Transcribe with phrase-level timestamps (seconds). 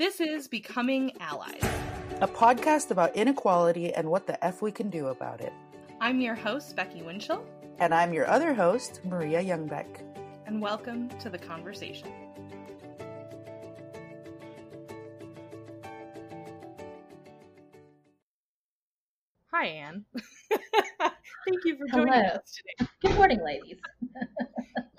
[0.00, 1.62] This is Becoming Allies,
[2.22, 5.52] a podcast about inequality and what the F we can do about it.
[6.00, 7.44] I'm your host, Becky Winchell.
[7.80, 9.84] And I'm your other host, Maria Youngbeck.
[10.46, 12.08] And welcome to the conversation.
[19.52, 20.06] Hi, Anne.
[20.48, 22.36] Thank you for joining Hello.
[22.36, 22.90] us today.
[23.02, 23.76] Good morning, ladies.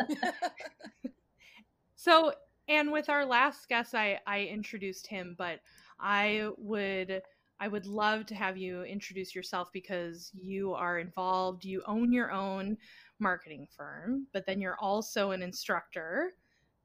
[2.03, 2.33] So,
[2.71, 5.59] and with our last guest, I, I introduced him, but
[5.99, 7.21] I would
[7.59, 11.63] I would love to have you introduce yourself because you are involved.
[11.63, 12.77] You own your own
[13.19, 16.33] marketing firm, but then you're also an instructor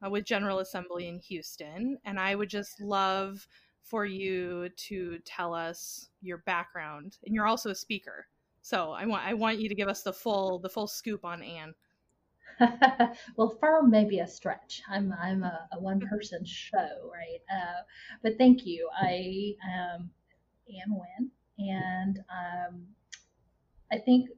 [0.04, 1.96] uh, with General Assembly in Houston.
[2.04, 3.46] And I would just love
[3.80, 7.16] for you to tell us your background.
[7.24, 8.26] And you're also a speaker,
[8.60, 11.44] so I want I want you to give us the full the full scoop on
[11.44, 11.74] Anne.
[13.36, 14.82] well, firm may be a stretch.
[14.88, 17.40] I'm I'm a, a one person show, right?
[17.52, 17.82] Uh,
[18.22, 18.88] but thank you.
[18.98, 20.10] I am
[20.68, 21.28] Anne Nguyen,
[21.58, 22.86] and um,
[23.92, 24.30] I think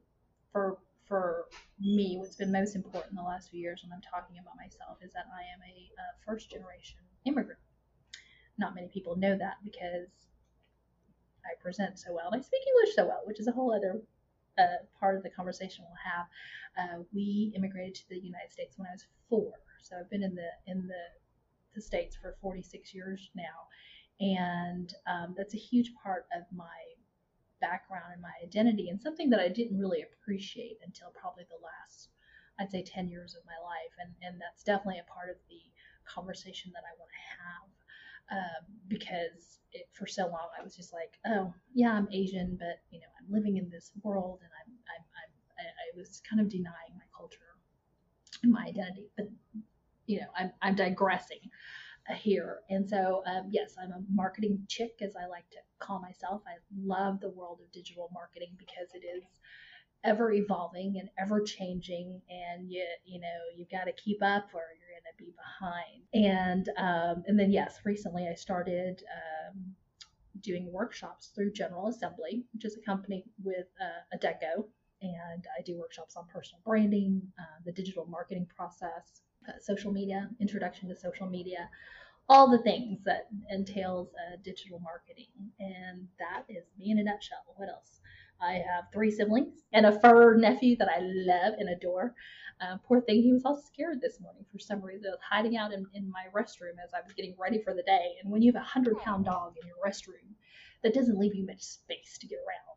[0.52, 1.46] for for
[1.80, 5.12] me, what's been most important the last few years when I'm talking about myself is
[5.12, 7.60] that I am a, a first generation immigrant.
[8.58, 10.08] Not many people know that because
[11.44, 14.02] I present so well and I speak English so well, which is a whole other
[14.58, 16.26] uh, part of the conversation we'll have.
[16.76, 20.34] Uh, we immigrated to the United States when I was four, so I've been in
[20.34, 21.04] the in the
[21.74, 23.68] the states for 46 years now,
[24.20, 26.78] and um, that's a huge part of my
[27.60, 32.08] background and my identity, and something that I didn't really appreciate until probably the last,
[32.58, 35.60] I'd say, 10 years of my life, and and that's definitely a part of the
[36.06, 37.77] conversation that I want to have.
[38.30, 42.80] Um, because it, for so long I was just like, oh yeah, I'm Asian, but
[42.90, 46.48] you know I'm living in this world, and I'm I'm, I'm I, was kind of
[46.48, 47.38] denying my culture
[48.42, 49.10] and my identity.
[49.16, 49.28] But
[50.06, 51.40] you know I'm I'm digressing
[52.16, 56.42] here, and so um, yes, I'm a marketing chick, as I like to call myself.
[56.46, 59.24] I love the world of digital marketing because it is
[60.04, 64.62] ever evolving and ever changing and you you know you've got to keep up or
[64.78, 66.02] you're going to be behind.
[66.14, 69.74] And um, and then yes recently i started um,
[70.40, 74.64] doing workshops through general assembly which is a company with uh, deco.
[75.02, 80.28] and i do workshops on personal branding uh, the digital marketing process uh, social media
[80.40, 81.68] introduction to social media
[82.28, 85.32] all the things that entails uh, digital marketing.
[85.58, 87.38] And that is me in a nutshell.
[87.56, 88.00] What else
[88.40, 92.14] I have three siblings and a fur nephew that I love and adore.
[92.60, 95.08] Uh, poor thing, he was all scared this morning for some reason.
[95.08, 97.82] I was hiding out in, in my restroom as I was getting ready for the
[97.82, 98.14] day.
[98.22, 100.34] And when you have a hundred pound dog in your restroom,
[100.82, 102.68] that doesn't leave you much space to get around.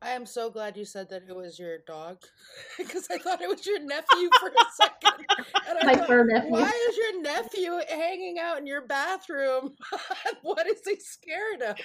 [0.00, 2.18] I am so glad you said that it was your dog
[2.78, 5.26] because I thought it was your nephew for a second.
[5.84, 6.52] My thought, fur nephew.
[6.52, 9.74] Why is your nephew hanging out in your bathroom?
[10.42, 11.76] what is he scared of?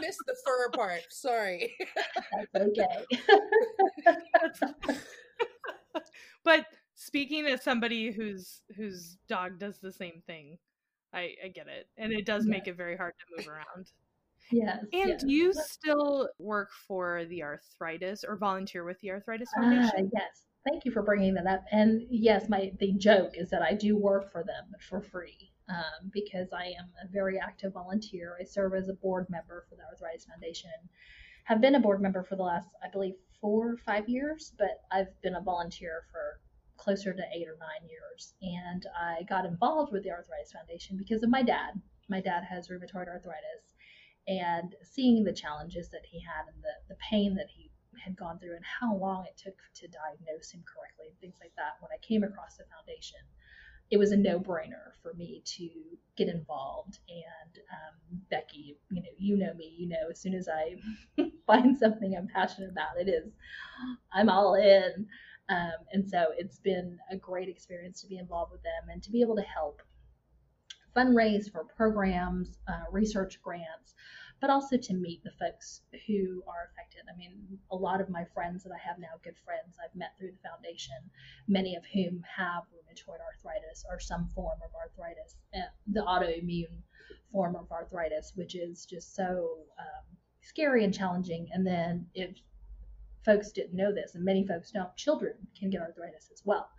[0.00, 1.02] Missed the fur part.
[1.10, 1.74] Sorry.
[2.56, 3.04] Okay.
[6.44, 10.58] but speaking as somebody whose whose dog does the same thing,
[11.12, 13.90] I, I get it, and it does make it very hard to move around.
[14.50, 14.84] yes.
[14.92, 15.24] And yes.
[15.26, 20.10] you still work for the arthritis or volunteer with the Arthritis Ah, Foundation?
[20.14, 20.44] yes.
[20.68, 21.64] Thank you for bringing that up.
[21.72, 26.10] And yes, my the joke is that I do work for them for free um,
[26.12, 28.36] because I am a very active volunteer.
[28.40, 30.70] I serve as a board member for the Arthritis Foundation.
[31.44, 34.82] Have been a board member for the last, I believe, four or five years, but
[34.92, 36.40] I've been a volunteer for
[36.76, 38.34] closer to eight or nine years.
[38.42, 41.80] And I got involved with the Arthritis Foundation because of my dad.
[42.08, 43.72] My dad has rheumatoid arthritis,
[44.26, 47.70] and seeing the challenges that he had and the, the pain that he
[48.02, 51.52] had gone through and how long it took to diagnose him correctly and things like
[51.56, 51.76] that.
[51.80, 53.20] When I came across the foundation,
[53.90, 55.68] it was a no-brainer for me to
[56.16, 56.98] get involved.
[57.08, 60.76] And um, Becky, you know, you know me, you know, as soon as I
[61.46, 63.32] find something I'm passionate about, it is,
[64.12, 65.06] I'm all in.
[65.48, 69.10] Um, and so it's been a great experience to be involved with them and to
[69.10, 69.82] be able to help
[70.96, 73.94] fundraise for programs, uh, research grants,
[74.40, 77.02] but also to meet the folks who are affected.
[77.12, 80.16] I mean, a lot of my friends that I have now, good friends I've met
[80.18, 80.96] through the foundation,
[81.46, 86.82] many of whom have rheumatoid arthritis or some form of arthritis, uh, the autoimmune
[87.32, 90.04] form of arthritis, which is just so um,
[90.40, 91.48] scary and challenging.
[91.52, 92.36] And then if
[93.24, 96.70] folks didn't know this, and many folks don't, children can get arthritis as well.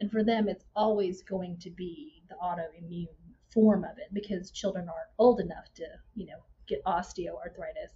[0.00, 3.06] And for them, it's always going to be the autoimmune
[3.48, 5.84] form of it because children aren't old enough to,
[6.14, 7.92] you know, get osteoarthritis,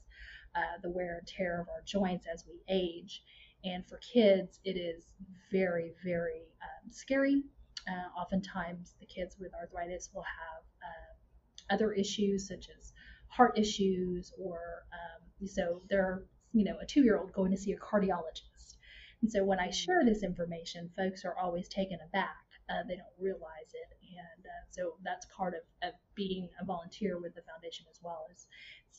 [0.55, 3.23] uh, the wear and tear of our joints as we age.
[3.65, 5.05] And for kids, it is
[5.51, 7.43] very, very um, scary.
[7.89, 12.93] Uh, oftentimes the kids with arthritis will have uh, other issues such as
[13.29, 17.73] heart issues or um, so they're you know a two year old going to see
[17.73, 18.77] a cardiologist.
[19.23, 22.37] And so when i share this information folks are always taken aback.
[22.69, 27.19] Uh, they don't realize it and uh, so that's part of, of being a volunteer
[27.19, 28.47] with the foundation as well as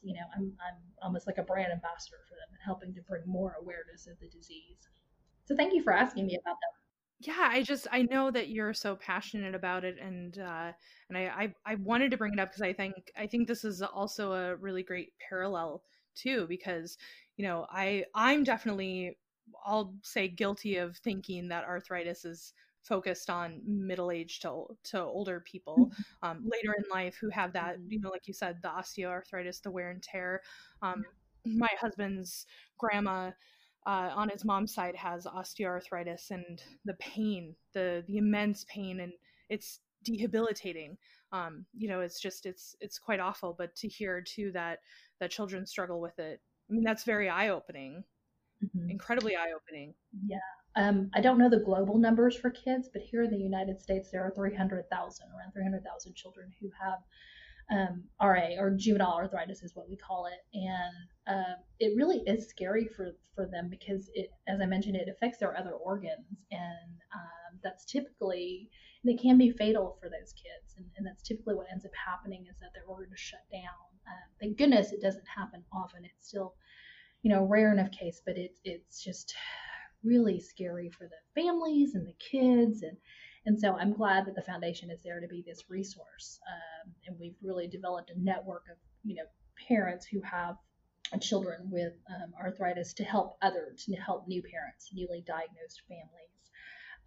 [0.02, 3.24] you know I'm, I'm almost like a brand ambassador for them and helping to bring
[3.26, 4.90] more awareness of the disease.
[5.46, 7.28] So thank you for asking me about that.
[7.28, 10.72] Yeah i just i know that you're so passionate about it and uh
[11.10, 13.64] and i i, I wanted to bring it up because i think i think this
[13.64, 15.84] is also a really great parallel
[16.16, 16.98] too because
[17.38, 19.18] you know i i'm definitely
[19.66, 25.90] i'll say guilty of thinking that arthritis is focused on middle-aged to, to older people
[25.92, 26.28] mm-hmm.
[26.28, 27.92] um, later in life who have that mm-hmm.
[27.92, 30.42] you know like you said the osteoarthritis the wear and tear
[30.82, 31.04] um,
[31.46, 32.46] my husband's
[32.78, 33.32] grandma
[33.86, 39.14] uh, on his mom's side has osteoarthritis and the pain, the the immense pain, and
[39.50, 40.98] it's debilitating.
[41.32, 43.56] Um, you know, it's just it's it's quite awful.
[43.58, 44.80] But to hear too that
[45.20, 48.04] that children struggle with it, I mean, that's very eye opening,
[48.64, 48.90] mm-hmm.
[48.90, 49.96] incredibly eye opening.
[50.28, 50.38] Yeah.
[50.76, 54.10] Um, I don't know the global numbers for kids, but here in the United States,
[54.10, 57.00] there are 300,000, around 300,000 children who have
[57.72, 60.94] um, RA or juvenile arthritis is what we call it, and
[61.28, 65.38] uh, it really is scary for for them because it, as I mentioned, it affects
[65.40, 68.70] their other organs, and um, that's typically
[69.04, 71.92] and it can be fatal for those kids, and, and, that's typically what ends up
[71.96, 73.88] happening is that their organs shut down.
[74.06, 76.06] Uh, thank goodness it doesn't happen often.
[76.06, 76.54] It's still,
[77.24, 79.34] you know, rare enough case, but it's it's just
[80.04, 82.98] really scary for the families and the kids and
[83.46, 86.40] and so I'm glad that the foundation is there to be this resource.
[86.48, 89.24] Um, and we've really developed a network of, you know,
[89.68, 90.58] parents who have
[91.20, 96.52] children with um, arthritis to help others, to help new parents, newly diagnosed families.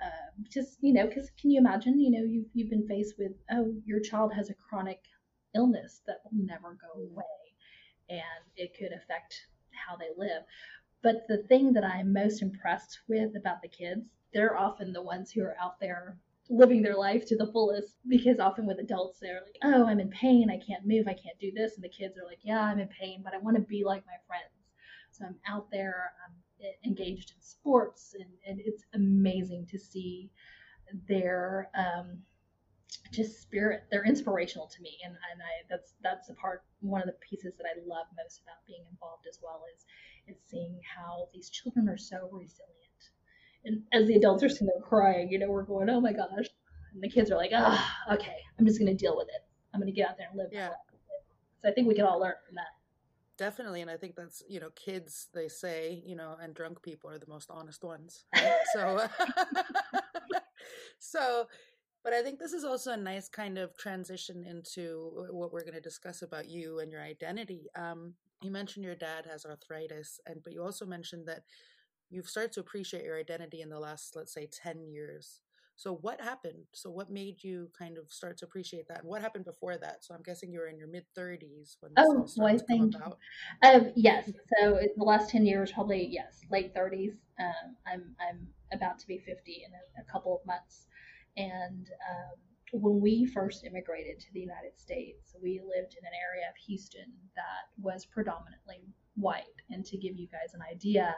[0.02, 3.32] Um, just, you know, because can you imagine, you know, you've, you've been faced with,
[3.52, 4.99] oh, your child has a chronic
[5.55, 7.25] illness that will never go away
[8.11, 10.43] and it could affect how they live.
[11.04, 15.30] But the thing that I'm most impressed with about the kids they're often the ones
[15.30, 16.18] who are out there
[16.50, 20.10] living their life to the fullest because often with adults they're like oh i'm in
[20.10, 20.50] pain.
[20.50, 21.06] I can't move.
[21.06, 21.76] I can't do this.
[21.76, 24.04] And the kids are like yeah i'm in pain but i want to be like
[24.06, 24.52] my friends.
[25.12, 26.34] So i'm out there i'm
[26.84, 30.30] engaged in sports and, and it's amazing to see
[31.08, 32.18] their um,
[33.12, 37.06] just spirit they're inspirational to me and, and i that's that's the part one of
[37.06, 39.84] the pieces that i love most about being involved as well is
[40.28, 42.74] is seeing how these children are so resilient
[43.64, 46.46] and as the adults are sitting there crying, you know, we're going, oh my gosh.
[46.92, 49.42] And the kids are like, ah, oh, okay, I'm just going to deal with it.
[49.72, 50.50] I'm going to get out there and live.
[50.52, 50.70] Yeah.
[51.62, 52.68] So I think we can all learn from that.
[53.36, 53.80] Definitely.
[53.80, 57.18] And I think that's, you know, kids, they say, you know, and drunk people are
[57.18, 58.24] the most honest ones.
[58.34, 58.52] Right?
[58.72, 59.06] so,
[61.00, 61.46] so,
[62.04, 65.74] but I think this is also a nice kind of transition into what we're going
[65.74, 67.62] to discuss about you and your identity.
[67.74, 68.12] Um,
[68.42, 71.44] you mentioned your dad has arthritis, and but you also mentioned that
[72.10, 75.40] you've started to appreciate your identity in the last let's say 10 years.
[75.76, 76.66] So what happened?
[76.72, 79.00] So what made you kind of start to appreciate that?
[79.00, 80.04] And what happened before that?
[80.04, 83.00] So i'm guessing you were in your mid 30s when this oh well, thank you.
[83.62, 84.30] Um, yes.
[84.60, 89.18] So the last 10 years probably yes late 30s um, i'm i'm about to be
[89.18, 90.86] 50 in a, a couple of months
[91.36, 96.48] and um, when we first immigrated to the united states we lived in an area
[96.48, 98.82] of houston that was predominantly
[99.17, 101.14] white and to give you guys an idea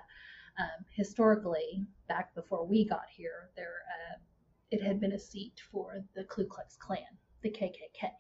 [0.59, 4.19] um, historically, back before we got here, there uh,
[4.71, 6.99] it had been a seat for the Ku Klux Klan,
[7.43, 8.11] the KKK.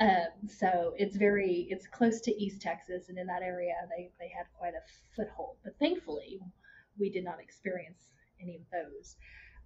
[0.00, 4.28] Um, so it's very it's close to East Texas, and in that area they they
[4.28, 4.82] had quite a
[5.14, 5.56] foothold.
[5.62, 6.40] But thankfully,
[6.98, 9.16] we did not experience any of those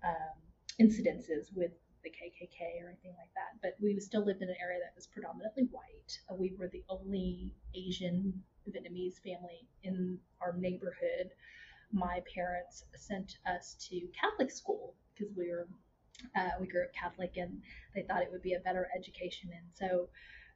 [0.04, 0.36] um,
[0.82, 1.72] incidences with
[2.02, 3.60] the KKK or anything like that.
[3.62, 6.18] But we still lived in an area that was predominantly white.
[6.30, 11.30] Uh, we were the only Asian Vietnamese family in our neighborhood
[11.92, 15.68] my parents sent us to Catholic school because we were
[16.36, 17.60] uh, we grew up Catholic and
[17.94, 19.50] they thought it would be a better education.
[19.52, 20.08] And so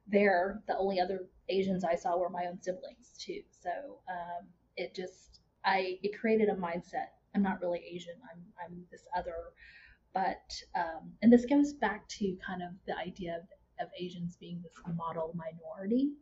[0.06, 3.40] there, the only other Asians I saw were my own siblings too.
[3.50, 3.70] So
[4.08, 7.10] um, it just I it created a mindset.
[7.34, 8.14] I'm not really Asian.
[8.32, 9.34] I'm I'm this other.
[10.16, 14.62] But um, and this goes back to kind of the idea of, of Asians being
[14.62, 16.12] this model minority,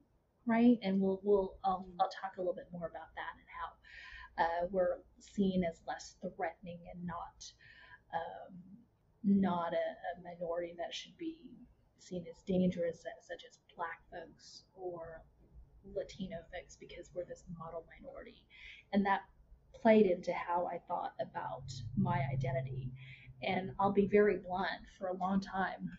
[0.46, 0.78] right?
[0.82, 3.68] And we'll we'll I'll, I'll talk a little bit more about that and how
[4.42, 7.38] uh, were seen as less threatening and not
[8.12, 8.54] um,
[9.22, 11.38] not a, a, minority that should be
[12.00, 15.22] seen as dangerous, as, such as Black folks or
[15.94, 18.42] Latino folks, because we're this model minority,
[18.92, 19.20] and that
[19.72, 22.90] played into how I thought about my identity.
[23.42, 24.68] And I'll be very blunt.
[24.98, 25.90] For a long time,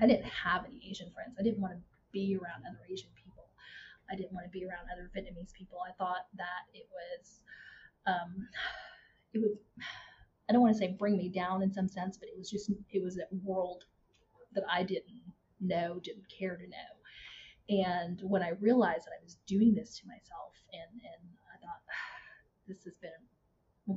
[0.00, 1.36] I didn't have any Asian friends.
[1.38, 1.80] I didn't want to
[2.12, 3.44] be around other Asian people.
[4.10, 5.78] I didn't want to be around other Vietnamese people.
[5.86, 7.40] I thought that it was,
[8.06, 8.48] um,
[9.34, 9.58] it would,
[10.48, 12.70] I don't want to say bring me down in some sense, but it was just,
[12.90, 13.84] it was a world
[14.54, 15.22] that I didn't
[15.60, 16.94] know, didn't care to know.
[17.68, 21.82] And when I realized that I was doing this to myself, and, and I thought,
[22.66, 23.10] this has been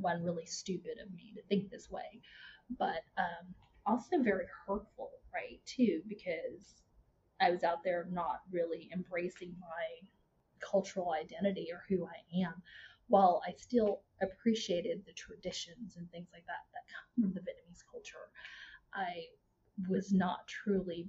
[0.00, 2.20] one really stupid of me to think this way,
[2.78, 3.54] but um,
[3.86, 5.60] also very hurtful, right?
[5.66, 6.82] Too, because
[7.40, 10.08] I was out there not really embracing my
[10.60, 12.62] cultural identity or who I am,
[13.08, 17.82] while I still appreciated the traditions and things like that that come from the Vietnamese
[17.90, 18.30] culture.
[18.94, 19.24] I
[19.88, 21.08] was not truly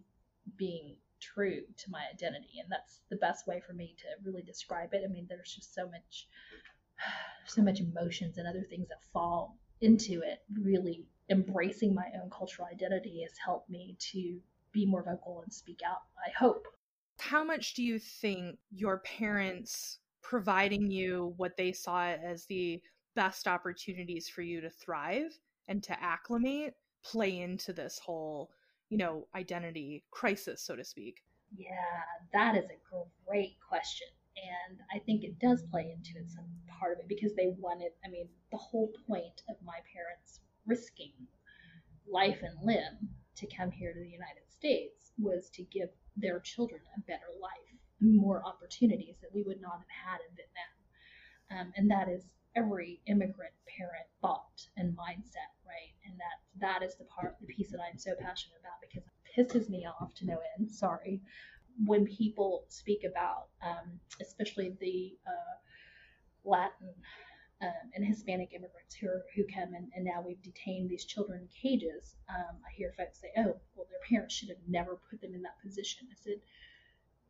[0.57, 4.93] being true to my identity, and that's the best way for me to really describe
[4.93, 5.03] it.
[5.05, 6.27] I mean, there's just so much,
[7.45, 10.39] so much emotions and other things that fall into it.
[10.61, 14.39] Really embracing my own cultural identity has helped me to
[14.71, 16.01] be more vocal and speak out.
[16.25, 16.67] I hope.
[17.19, 22.81] How much do you think your parents providing you what they saw as the
[23.15, 28.49] best opportunities for you to thrive and to acclimate play into this whole,
[28.89, 31.21] you know, identity crisis, so to speak?
[31.55, 31.69] Yeah,
[32.33, 34.07] that is a great question.
[34.35, 36.45] And I think it does play into it some
[36.79, 41.13] part of it because they wanted, I mean, the whole point of my parents risking
[42.07, 46.81] life and limb to come here to the United States was to give their children
[46.95, 50.73] a better life, more opportunities that we would not have had in Vietnam.
[51.51, 52.25] Um, and that is
[52.55, 55.93] every immigrant parent thought and mindset, right?
[56.05, 59.13] And that that is the part, the piece that I'm so passionate about because it
[59.35, 60.71] pisses me off to no end.
[60.71, 61.21] Sorry,
[61.85, 65.55] when people speak about, um, especially the uh,
[66.43, 66.93] Latin
[67.61, 71.41] um, and Hispanic immigrants who are, who come and, and now we've detained these children
[71.41, 72.15] in cages.
[72.29, 75.41] Um, I hear folks say, "Oh, well, their parents should have never put them in
[75.43, 76.41] that position." I said,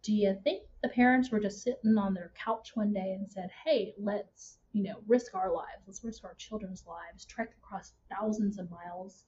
[0.01, 3.51] "Do you think the parents were just sitting on their couch one day and said,
[3.63, 8.57] "Hey, let's you know risk our lives, let's risk our children's lives, trek across thousands
[8.57, 9.25] of miles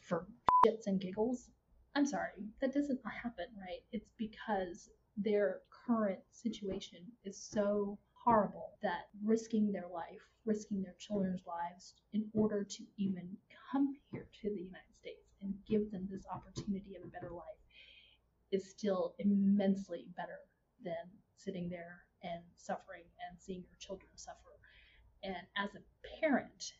[0.00, 0.26] for
[0.64, 1.50] shits and giggles"?
[1.94, 3.82] I'm sorry, that doesn't happen, right?
[3.92, 11.42] It's because their current situation is so horrible that risking their life, risking their children's
[11.46, 13.28] lives in order to even
[13.70, 17.44] come here to the United States and give them this opportunity of a better life
[18.50, 20.40] is still immensely better
[20.82, 20.94] than
[21.36, 24.38] sitting there and suffering and seeing your children suffer.
[25.22, 26.72] And as a parent,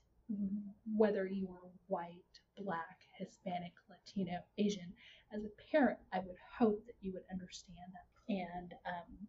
[0.96, 4.92] whether you are white, black, Hispanic, Latino, Asian,
[5.32, 8.06] as a parent, I would hope that you would understand that.
[8.28, 9.28] And um,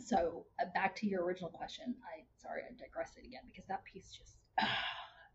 [0.00, 1.94] so uh, back to your original question.
[2.02, 4.36] I sorry I digressed again because that piece just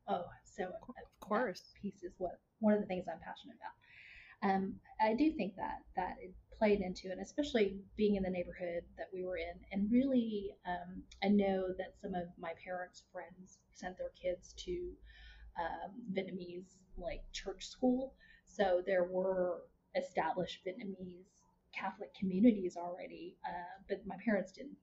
[0.07, 3.75] oh so of course piece is what one of the things I'm passionate about.
[4.41, 8.83] Um, I do think that that it played into and especially being in the neighborhood
[8.97, 13.59] that we were in and really um, I know that some of my parents' friends
[13.71, 14.91] sent their kids to
[15.57, 18.13] um, Vietnamese like church school,
[18.45, 19.61] so there were
[19.95, 21.25] established Vietnamese
[21.73, 24.77] Catholic communities already, uh, but my parents didn't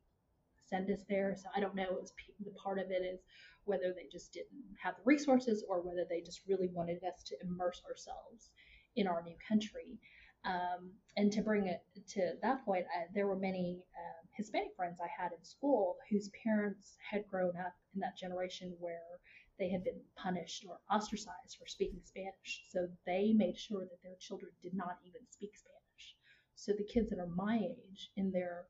[0.69, 1.85] send us there, so I don't know.
[1.85, 2.13] It was
[2.45, 3.21] the part of it is
[3.65, 7.37] whether they just didn't have the resources or whether they just really wanted us to
[7.43, 8.51] immerse ourselves
[8.95, 9.99] in our new country.
[10.45, 14.99] Um, and to bring it to that point, I, there were many um, Hispanic friends
[15.03, 19.19] I had in school whose parents had grown up in that generation where
[19.59, 22.65] they had been punished or ostracized for speaking Spanish.
[22.71, 26.17] So they made sure that their children did not even speak Spanish.
[26.55, 28.67] So the kids that are my age, in their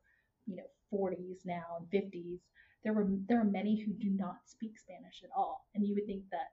[0.46, 2.40] you know 40s now and 50s,
[2.84, 6.06] there were there are many who do not speak Spanish at all, and you would
[6.06, 6.52] think that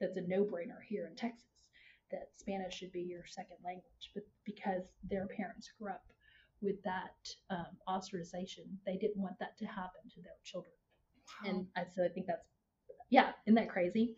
[0.00, 1.46] that's a no-brainer here in Texas
[2.10, 6.04] that Spanish should be your second language, but because their parents grew up
[6.60, 7.14] with that
[7.50, 10.74] um, ostracization, they didn't want that to happen to their children,
[11.44, 11.50] wow.
[11.50, 12.49] and I, so I think that's
[13.10, 14.16] yeah, isn't that crazy?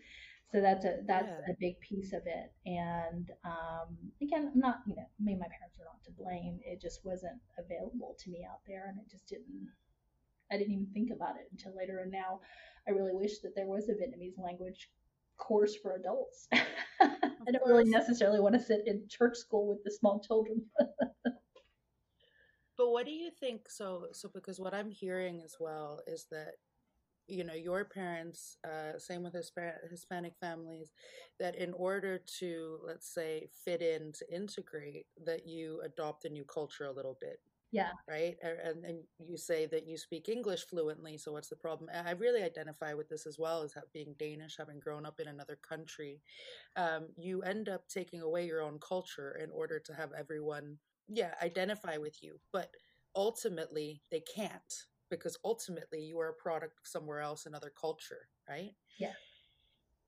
[0.53, 1.53] So that's a that's yeah.
[1.53, 2.53] a big piece of it.
[2.67, 6.61] And um, again, I'm not you know, me and my parents are not to blame.
[6.65, 9.69] It just wasn't available to me out there, and it just didn't.
[10.51, 12.01] I didn't even think about it until later.
[12.01, 12.41] And now,
[12.87, 14.91] I really wish that there was a Vietnamese language
[15.39, 16.49] course for adults.
[16.53, 20.63] I don't really necessarily want to sit in church school with the small children.
[22.77, 23.71] but what do you think?
[23.71, 26.57] So, so because what I'm hearing as well is that
[27.29, 29.35] you know your parents uh, same with
[29.91, 30.91] hispanic families
[31.39, 36.45] that in order to let's say fit in to integrate that you adopt a new
[36.45, 37.39] culture a little bit
[37.73, 37.93] Yeah.
[38.07, 38.37] Right.
[38.43, 41.17] And, and you say that you speak English fluently.
[41.17, 41.89] So what's the problem?
[41.95, 45.57] I really identify with this as well as being Danish, having grown up in another
[45.67, 46.21] country.
[46.77, 51.35] Um, you end up taking away your own culture in order to have everyone, yeah,
[51.43, 52.41] identify with you.
[52.53, 52.71] But
[53.15, 54.75] ultimately, they can't
[55.13, 58.29] because ultimately you are a product of somewhere else, another culture.
[58.49, 58.73] Right.
[58.99, 59.13] Yeah.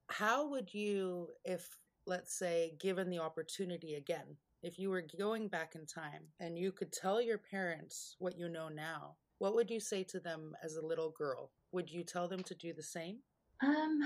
[0.08, 5.74] How would you, if let's say, given the opportunity again, if you were going back
[5.74, 9.78] in time and you could tell your parents what you know now, what would you
[9.78, 11.50] say to them as a little girl?
[11.72, 13.18] Would you tell them to do the same?
[13.62, 14.00] Um,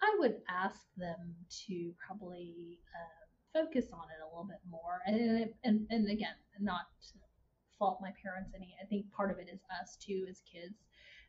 [0.00, 1.34] I would ask them
[1.66, 6.86] to probably uh, focus on it a little bit more, and and and again, not
[7.78, 8.74] fault my parents any.
[8.82, 10.74] I think part of it is us too as kids.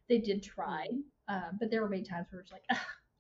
[0.08, 0.88] They did try,
[1.28, 2.64] uh, but there were many times where it's like,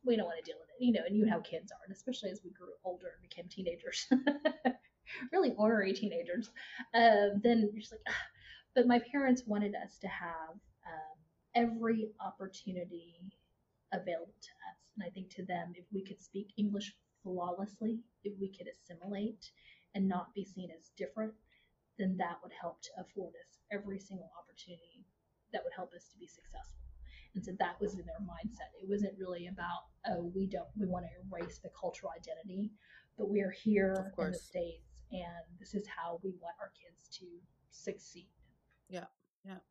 [0.05, 1.01] we don't want to deal with it, you know.
[1.05, 4.07] And you know how kids are, and especially as we grew older and became teenagers.
[5.31, 6.49] really ornery teenagers,
[6.93, 8.13] uh, then you're just like, ah.
[8.75, 10.55] but my parents wanted us to have
[10.85, 11.17] um,
[11.55, 13.15] every opportunity
[13.93, 14.77] available to us.
[14.95, 16.93] And I think to them, if we could speak English
[17.23, 19.51] flawlessly, if we could assimilate
[19.95, 21.33] and not be seen as different,
[21.99, 25.05] then that would help to afford us every single opportunity
[25.53, 26.79] that would help us to be successful.
[27.35, 28.73] And so that was in their mindset.
[28.81, 32.71] It wasn't really about, oh, we don't, we want to erase the cultural identity,
[33.17, 37.09] but we are here in the States and this is how we want our kids
[37.17, 37.25] to
[37.71, 38.29] succeed.
[38.89, 39.09] Yeah,
[39.45, 39.61] yeah.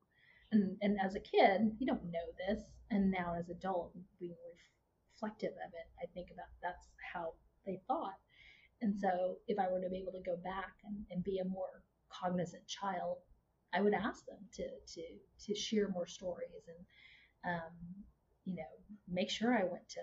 [0.53, 4.37] And and as a kid, you don't know this, and now as adult, being
[5.15, 7.35] reflective of it, I think about that's how
[7.67, 8.19] they thought.
[8.81, 11.45] And so, if I were to be able to go back and, and be a
[11.45, 13.19] more cognizant child,
[13.73, 15.03] I would ask them to to
[15.47, 17.73] to share more stories and um,
[18.45, 18.73] you know
[19.09, 20.00] make sure I went to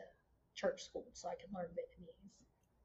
[0.55, 2.15] church school so I can learn Vietnamese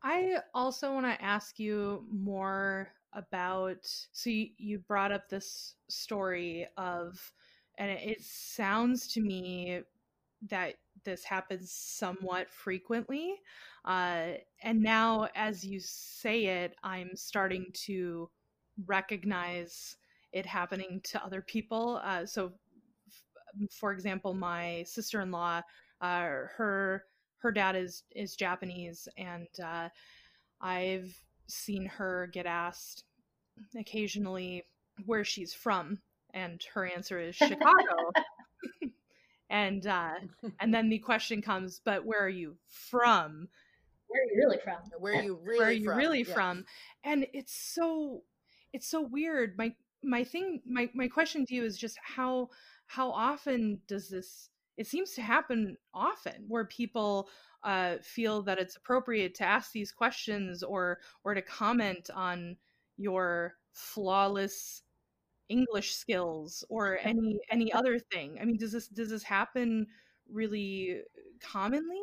[0.03, 3.79] I also want to ask you more about.
[4.13, 7.33] So you, you brought up this story of,
[7.79, 9.83] and it sounds to me
[10.49, 13.35] that this happens somewhat frequently.
[13.85, 18.31] Uh, and now, as you say it, I'm starting to
[18.87, 19.97] recognize
[20.33, 22.01] it happening to other people.
[22.05, 22.53] Uh, so,
[23.09, 25.63] f- for example, my sister in law,
[26.01, 26.21] uh,
[26.57, 27.05] her
[27.39, 29.89] her dad is is Japanese, and uh,
[30.61, 31.15] I've
[31.49, 33.05] seen her get asked
[33.79, 34.65] occasionally
[35.07, 35.99] where she's from,
[36.33, 38.13] and her answer is Chicago.
[39.51, 40.15] and uh,
[40.61, 43.49] and then the question comes, but where are you from?
[44.09, 44.79] Where are you really from?
[44.99, 45.99] Where are you really where are you from?
[45.99, 46.35] really yeah.
[46.35, 46.65] from?
[47.05, 48.23] And it's so
[48.73, 49.57] it's so weird.
[49.59, 52.49] My my thing my my question to you is just how
[52.87, 57.29] how often does this it seems to happen often where people
[57.65, 62.57] uh, feel that it's appropriate to ask these questions or or to comment on
[62.97, 64.83] your flawless
[65.51, 68.39] English skills or any any other thing.
[68.41, 69.87] I mean, does this does this happen
[70.33, 71.03] really
[71.43, 72.01] commonly?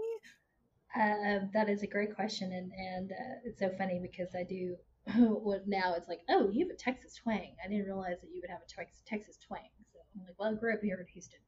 [0.95, 4.75] Uh, that is a great question, and and uh, it's so funny because I do.
[5.67, 7.55] now it's like, oh, you have a Texas twang.
[7.63, 8.69] I didn't realize that you would have a
[9.05, 9.69] Texas twang.
[9.91, 11.39] So I'm like, well, I grew up here in Houston.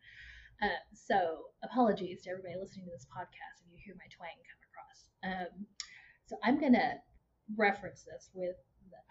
[0.62, 4.62] Uh, so apologies to everybody listening to this podcast if you hear my twang come
[4.68, 5.00] across.
[5.24, 5.66] Um,
[6.28, 7.00] so I'm going to
[7.56, 8.56] reference this with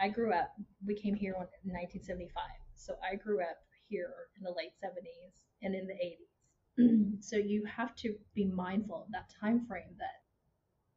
[0.00, 0.54] I grew up,
[0.86, 2.30] we came here in 1975.
[2.74, 3.58] So I grew up
[3.88, 7.18] here in the late 70s and in the 80s.
[7.20, 10.17] so you have to be mindful of that time frame that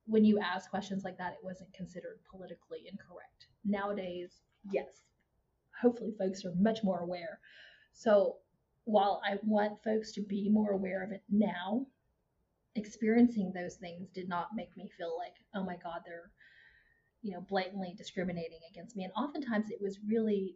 [0.06, 3.48] when you ask questions like that, it wasn't considered politically incorrect.
[3.66, 5.02] Nowadays, yes,
[5.80, 7.40] hopefully folks are much more aware.
[7.94, 8.38] So
[8.86, 11.86] while I want folks to be more aware of it now,
[12.76, 16.32] experiencing those things did not make me feel like, oh my God, they're,
[17.22, 19.04] you know, blatantly discriminating against me.
[19.04, 20.56] And oftentimes it was really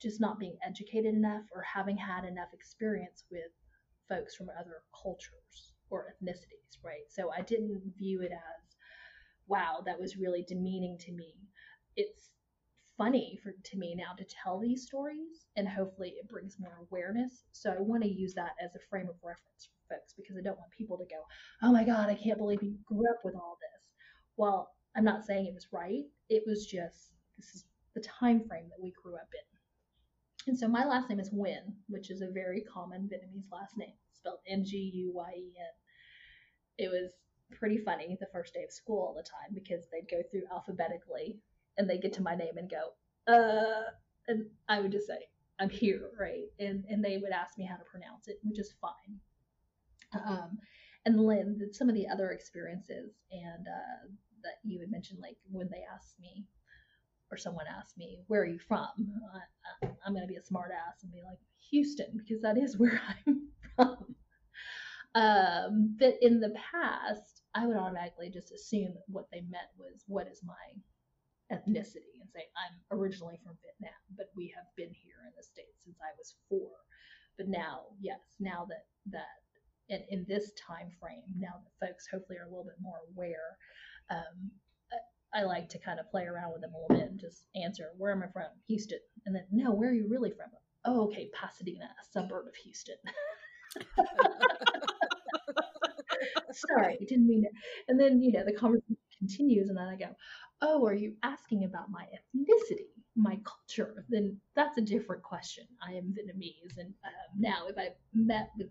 [0.00, 3.50] just not being educated enough or having had enough experience with
[4.08, 7.04] folks from other cultures or ethnicities, right?
[7.08, 8.76] So I didn't view it as,
[9.46, 11.34] wow, that was really demeaning to me.
[11.96, 12.30] It's
[12.96, 17.42] funny for to me now to tell these stories and hopefully it brings more awareness
[17.52, 20.40] so i want to use that as a frame of reference for folks because i
[20.40, 21.20] don't want people to go
[21.62, 23.90] oh my god i can't believe you grew up with all this
[24.36, 28.68] well i'm not saying it was right it was just this is the time frame
[28.68, 29.53] that we grew up in
[30.46, 33.94] and so my last name is Nguyen, which is a very common Vietnamese last name,
[34.12, 35.74] spelled N-G-U-Y-E-N.
[36.78, 37.12] It was
[37.52, 41.38] pretty funny the first day of school all the time because they'd go through alphabetically
[41.78, 43.90] and they get to my name and go, uh,
[44.28, 45.18] and I would just say,
[45.58, 46.46] I'm here, right?
[46.58, 49.20] And and they would ask me how to pronounce it, which is fine.
[50.26, 50.58] Um,
[51.06, 54.08] and Lynn, some of the other experiences and uh,
[54.42, 56.46] that you had mentioned, like when they asked me
[57.34, 58.88] or someone asked me, "Where are you from?"
[59.34, 61.38] I, I'm going to be a smartass and be like
[61.70, 64.14] Houston because that is where I'm from.
[65.16, 70.28] Um, but in the past, I would automatically just assume what they meant was what
[70.28, 70.54] is my
[71.52, 75.82] ethnicity and say I'm originally from Vietnam, but we have been here in the states
[75.84, 76.70] since I was four.
[77.36, 79.42] But now, yes, now that that
[79.88, 83.03] in, in this time frame, now that folks hopefully are a little bit more
[85.46, 88.12] Like to kind of play around with them a little bit and just answer, "Where
[88.12, 88.48] am I from?
[88.68, 90.50] Houston." And then, no, where are you really from?
[90.84, 92.96] Oh, okay, Pasadena, a suburb of Houston.
[96.52, 97.52] Sorry, didn't mean it.
[97.88, 100.14] And then, you know, the conversation continues, and then I go,
[100.62, 104.04] Oh, are you asking about my ethnicity, my culture?
[104.08, 105.64] Then that's a different question.
[105.82, 106.78] I am Vietnamese.
[106.78, 108.68] And um, now, if I met with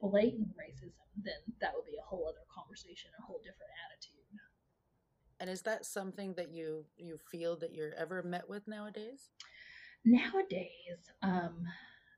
[0.00, 3.59] blatant racism, then that would be a whole other conversation, a whole different.
[5.40, 9.30] And is that something that you you feel that you're ever met with nowadays?
[10.04, 11.64] Nowadays, um,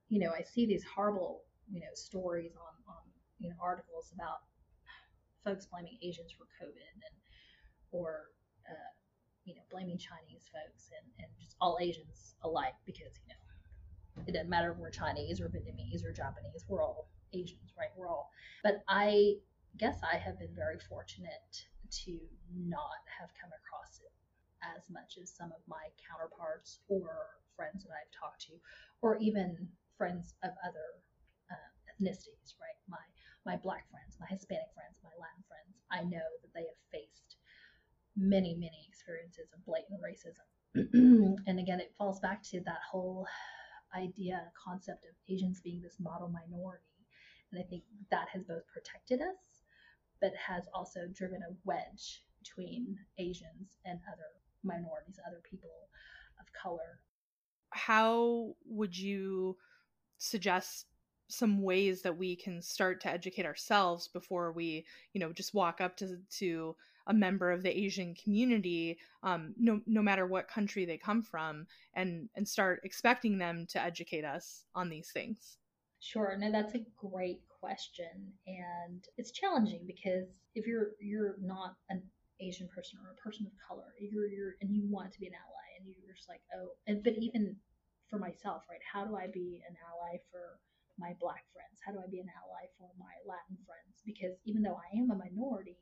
[0.08, 3.02] you know, I see these horrible, you know, stories on on
[3.38, 4.38] you know articles about
[5.44, 7.14] folks blaming Asians for COVID and
[7.90, 8.30] or
[8.68, 8.92] uh,
[9.44, 14.32] you know blaming Chinese folks and, and just all Asians alike because you know it
[14.32, 18.30] doesn't matter if we're Chinese or Vietnamese or Japanese we're all Asians right we're all
[18.62, 19.34] but I
[19.78, 22.16] guess I have been very fortunate to
[22.50, 24.12] not have come across it
[24.64, 28.56] as much as some of my counterparts or friends that I've talked to
[29.02, 31.02] or even friends of other
[31.52, 33.02] uh, ethnicities right my
[33.44, 37.36] my black friends my Hispanic friends my Latin friends I know that they have faced
[38.16, 40.46] many, many experiences of blatant racism.
[41.46, 43.26] and again, it falls back to that whole
[43.96, 46.84] idea, concept of Asians being this model minority.
[47.50, 49.61] And I think that has both protected us,
[50.22, 54.22] but has also driven a wedge between Asians and other
[54.62, 55.68] minorities, other people
[56.40, 57.00] of color.
[57.70, 59.56] How would you
[60.18, 60.86] suggest
[61.28, 65.80] some ways that we can start to educate ourselves before we, you know, just walk
[65.80, 66.76] up to to
[67.08, 71.66] a member of the Asian community, um, no no matter what country they come from,
[71.94, 75.56] and and start expecting them to educate us on these things.
[76.00, 80.26] Sure, no, that's a great question, and it's challenging because
[80.58, 82.02] if you're you're not an
[82.42, 85.38] Asian person or a person of color, you're you're and you want to be an
[85.38, 87.54] ally, and you're just like, oh, and but even
[88.10, 88.82] for myself, right?
[88.82, 90.58] How do I be an ally for
[90.98, 91.78] my black friends?
[91.86, 94.02] How do I be an ally for my Latin friends?
[94.02, 95.78] Because even though I am a minority,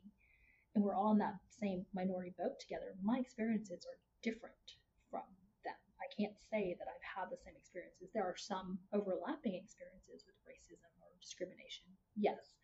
[0.77, 4.77] and we're all in that same minority boat together, my experiences are different
[5.09, 5.25] from
[5.65, 5.81] them.
[5.97, 8.13] I can't say that I've had the same experiences.
[8.13, 12.55] There are some overlapping experiences with racism discrimination, yes,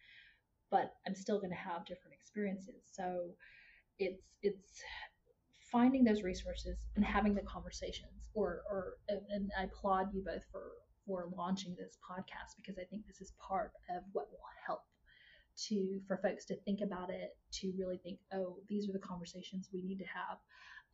[0.71, 2.83] but I'm still going to have different experiences.
[2.91, 3.29] So
[3.99, 4.81] it's it's
[5.71, 10.71] finding those resources and having the conversations or or and I applaud you both for
[11.05, 14.81] for launching this podcast because I think this is part of what will help
[15.69, 19.69] to for folks to think about it, to really think, oh, these are the conversations
[19.73, 20.37] we need to have.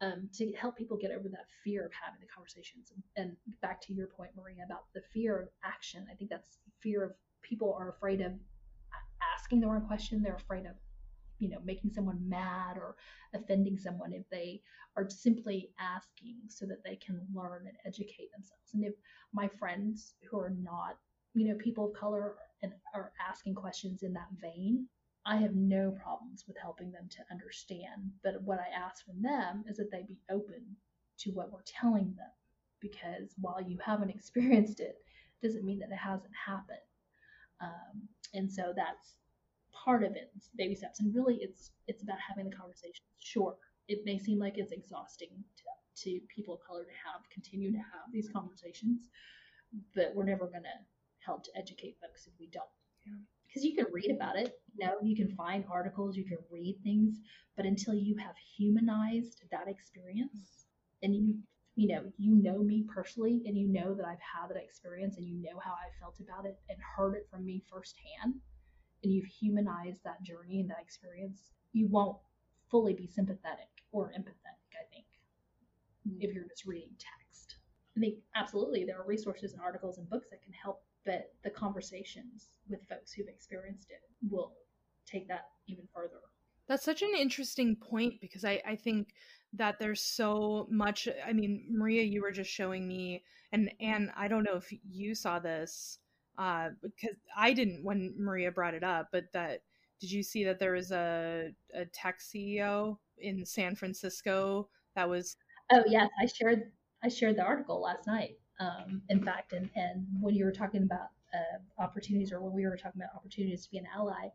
[0.02, 2.92] Um, to help people get over that fear of having the conversations.
[3.16, 6.06] And, back to your point, Maria, about the fear of action.
[6.12, 7.12] I think that's fear of
[7.44, 8.34] people are afraid of
[9.36, 10.22] asking the wrong question.
[10.22, 10.76] They're afraid of,
[11.40, 12.96] you know, making someone mad or
[13.34, 14.62] offending someone if they
[14.96, 18.74] are simply asking so that they can learn and educate themselves.
[18.74, 18.94] And if
[19.34, 20.98] my friends who are not,
[21.34, 24.88] you know, people of color and are asking questions in that vein,
[25.26, 28.12] I have no problems with helping them to understand.
[28.24, 30.64] But what I ask from them is that they be open
[31.20, 32.32] to what we're telling them.
[32.80, 34.98] Because while you haven't experienced it,
[35.42, 36.80] doesn't mean that it hasn't happened.
[37.64, 39.16] Um, and so that's
[39.74, 41.00] part of it, baby steps.
[41.00, 43.04] And really, it's it's about having the conversation.
[43.20, 43.56] Sure,
[43.88, 47.78] it may seem like it's exhausting to, to people of color to have continue to
[47.78, 49.10] have these conversations,
[49.96, 50.80] but we're never going to
[51.26, 52.66] help to educate folks if we don't.
[53.48, 53.72] Because yeah.
[53.72, 57.20] you can read about it, you know, you can find articles, you can read things,
[57.56, 60.66] but until you have humanized that experience
[61.02, 61.36] and you
[61.76, 65.26] you know, you know me personally and you know that I've had that experience and
[65.26, 68.36] you know how I felt about it and heard it from me firsthand
[69.04, 72.18] and you've humanized that journey and that experience, you won't
[72.70, 75.06] fully be sympathetic or empathetic, I think,
[76.20, 77.58] if you're just reading text.
[77.98, 81.50] I think absolutely there are resources and articles and books that can help but the
[81.50, 84.00] conversations with folks who've experienced it
[84.32, 84.54] will
[85.06, 86.22] take that even further.
[86.68, 89.10] That's such an interesting point because I, I think
[89.54, 94.28] that there's so much I mean, Maria, you were just showing me and and I
[94.28, 96.00] don't know if you saw this,
[96.38, 99.62] uh, because I didn't when Maria brought it up, but that
[100.00, 105.38] did you see that there was a, a tech CEO in San Francisco that was
[105.72, 106.72] Oh yes, I shared
[107.04, 108.38] I shared the article last night.
[108.60, 112.66] Um, in fact, and, and when you were talking about uh, opportunities, or when we
[112.66, 114.30] were talking about opportunities to be an ally,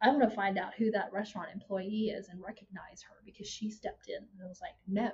[0.00, 3.70] I want to find out who that restaurant employee is and recognize her because she
[3.70, 5.10] stepped in and was like, no,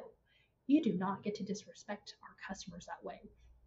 [0.66, 3.20] you do not get to disrespect our customers that way,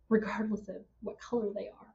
[0.10, 1.94] regardless of what color they are.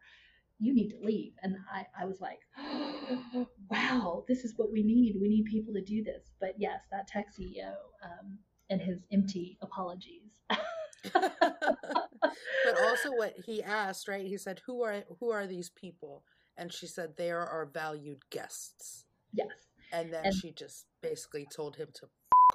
[0.58, 1.32] You need to leave.
[1.42, 5.16] And I, I was like, oh, wow, this is what we need.
[5.20, 6.32] We need people to do this.
[6.40, 8.38] But yes, that tech CEO um,
[8.70, 10.30] and his empty apologies.
[11.12, 14.26] but also what he asked, right?
[14.26, 16.22] He said, "Who are who are these people?"
[16.56, 19.48] And she said, "They are our valued guests." Yes.
[19.92, 22.06] And then and she just basically told him to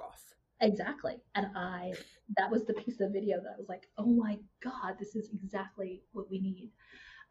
[0.02, 0.22] off.
[0.60, 1.16] Exactly.
[1.34, 1.92] And I
[2.36, 5.30] that was the piece of video that I was like, "Oh my god, this is
[5.32, 6.70] exactly what we need."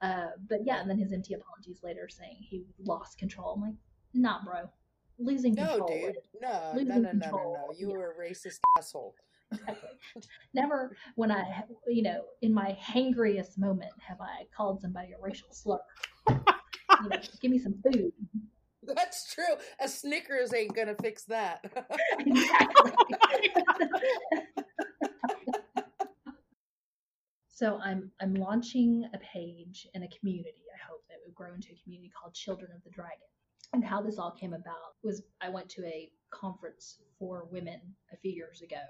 [0.01, 3.53] Uh, but yeah, and then his empty apologies later saying he lost control.
[3.55, 3.75] I'm like,
[4.13, 4.69] "Not, bro.
[5.19, 5.89] Losing control.
[5.89, 6.15] No, dude.
[6.41, 7.67] No, no, no, no, no, no.
[7.75, 7.97] You yeah.
[7.97, 9.15] were a racist asshole."
[9.51, 9.89] Exactly.
[10.53, 15.47] Never, when I, you know, in my hangriest moment, have I called somebody a racial
[15.51, 15.79] slur.
[16.29, 18.11] you know, give me some food.
[18.95, 19.55] That's true.
[19.79, 21.63] A Snickers ain't gonna fix that.
[27.49, 30.63] so I'm I'm launching a page and a community.
[30.73, 33.27] I hope that would grow into a community called Children of the Dragon.
[33.73, 37.79] And how this all came about was I went to a conference for women
[38.13, 38.81] a few years ago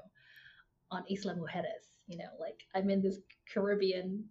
[0.92, 1.90] on Isla Mujeres.
[2.08, 3.20] You know, like I'm in this
[3.52, 4.24] Caribbean,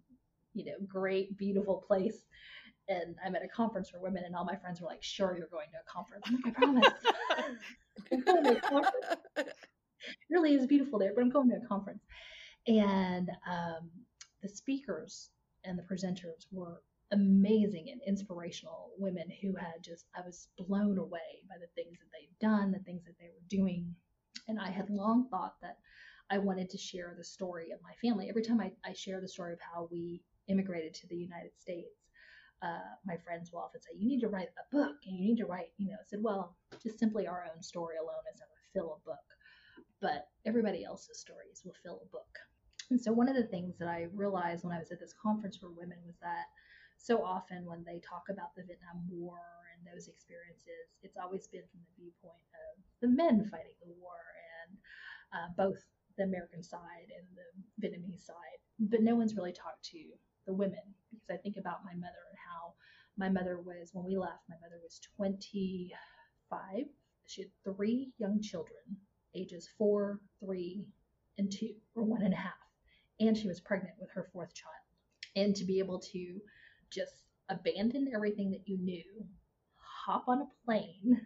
[0.53, 2.25] you know, great, beautiful place.
[2.89, 5.47] And I'm at a conference for women, and all my friends were like, "Sure, you're
[5.47, 6.87] going to a conference." I'm like, "I promise."
[8.11, 9.05] I'm going to a conference.
[9.35, 9.53] It
[10.29, 12.03] really is beautiful there, but I'm going to a conference.
[12.67, 13.89] And um,
[14.41, 15.29] the speakers
[15.63, 21.41] and the presenters were amazing and inspirational women who had just I was blown away
[21.49, 23.95] by the things that they'd done, the things that they were doing.
[24.47, 25.77] And I had long thought that
[26.29, 28.29] I wanted to share the story of my family.
[28.29, 31.96] Every time I, I share the story of how we immigrated to the United States,
[32.61, 35.37] uh, my friends will often say, You need to write a book and you need
[35.37, 38.71] to write, you know, I said, Well, just simply our own story alone is gonna
[38.73, 39.27] fill a book,
[40.01, 42.33] but everybody else's stories will fill a book.
[42.89, 45.57] And so, one of the things that I realized when I was at this conference
[45.57, 46.47] for women was that
[46.97, 49.37] so often when they talk about the Vietnam War
[49.75, 54.17] and those experiences, it's always been from the viewpoint of the men fighting the war
[54.65, 54.77] and
[55.35, 55.77] uh, both
[56.17, 60.01] the American side and the Vietnamese side, but no one's really talked to
[60.47, 62.39] the women because I think about my mother and
[63.17, 64.43] my mother was when we left.
[64.49, 66.85] My mother was 25.
[67.25, 68.97] She had three young children,
[69.35, 70.85] ages four, three,
[71.37, 72.53] and two, or one and a half,
[73.19, 74.73] and she was pregnant with her fourth child.
[75.35, 76.39] And to be able to
[76.91, 79.03] just abandon everything that you knew,
[80.05, 81.21] hop on a plane,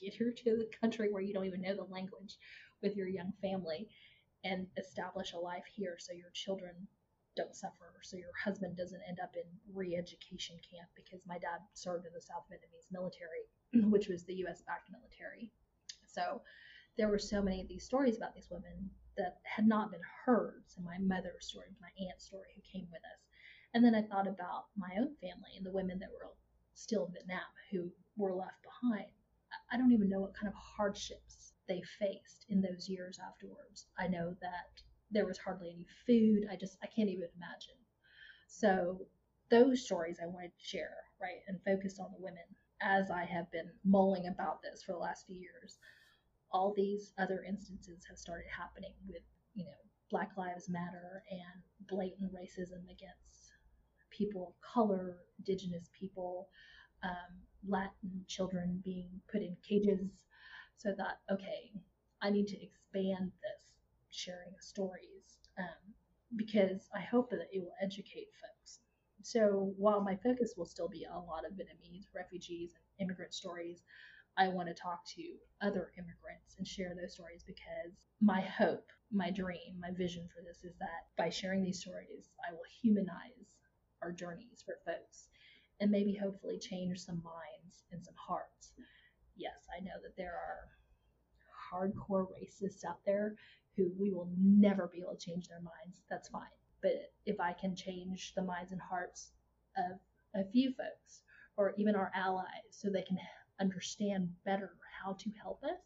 [0.00, 2.38] get her to the country where you don't even know the language,
[2.82, 3.88] with your young family
[4.44, 6.74] and establish a life here so your children
[7.36, 11.60] don't suffer, so your husband doesn't end up in re education camp because my dad
[11.74, 13.48] served in the South Vietnamese military,
[13.90, 15.50] which was the US backed military.
[16.06, 16.42] So
[16.96, 20.62] there were so many of these stories about these women that had not been heard.
[20.66, 23.20] So my mother's story, my aunt's story who came with us.
[23.74, 26.30] And then I thought about my own family and the women that were
[26.74, 29.10] still in Vietnam who were left behind.
[29.70, 33.86] I don't even know what kind of hardships they faced in those years afterwards.
[33.98, 34.82] I know that
[35.14, 36.48] there was hardly any food.
[36.50, 37.78] I just I can't even imagine.
[38.48, 39.06] So
[39.50, 42.44] those stories I wanted to share, right, and focus on the women
[42.82, 45.78] as I have been mulling about this for the last few years.
[46.52, 49.22] All these other instances have started happening with,
[49.54, 53.52] you know, Black Lives Matter and blatant racism against
[54.10, 56.48] people of color, indigenous people,
[57.02, 57.34] um,
[57.66, 60.24] Latin children being put in cages
[60.76, 61.72] so I thought, okay,
[62.22, 63.63] I need to expand this
[64.14, 65.94] sharing stories um,
[66.36, 68.80] because I hope that it will educate folks.
[69.22, 73.34] So while my focus will still be on a lot of Vietnamese refugees and immigrant
[73.34, 73.82] stories,
[74.36, 75.22] I want to talk to
[75.62, 80.64] other immigrants and share those stories because my hope, my dream, my vision for this
[80.64, 83.54] is that by sharing these stories, I will humanize
[84.02, 85.28] our journeys for folks
[85.80, 88.72] and maybe hopefully change some minds and some hearts
[89.36, 90.68] yes, I know that there are
[91.72, 93.34] hardcore racists out there
[93.76, 96.02] who we will never be able to change their minds.
[96.10, 96.42] That's fine.
[96.82, 99.30] But if I can change the minds and hearts
[99.76, 99.98] of
[100.34, 101.22] a few folks
[101.56, 103.18] or even our allies so they can
[103.60, 105.80] understand better how to help us,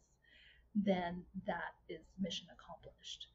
[0.75, 3.27] then that is mission accomplished.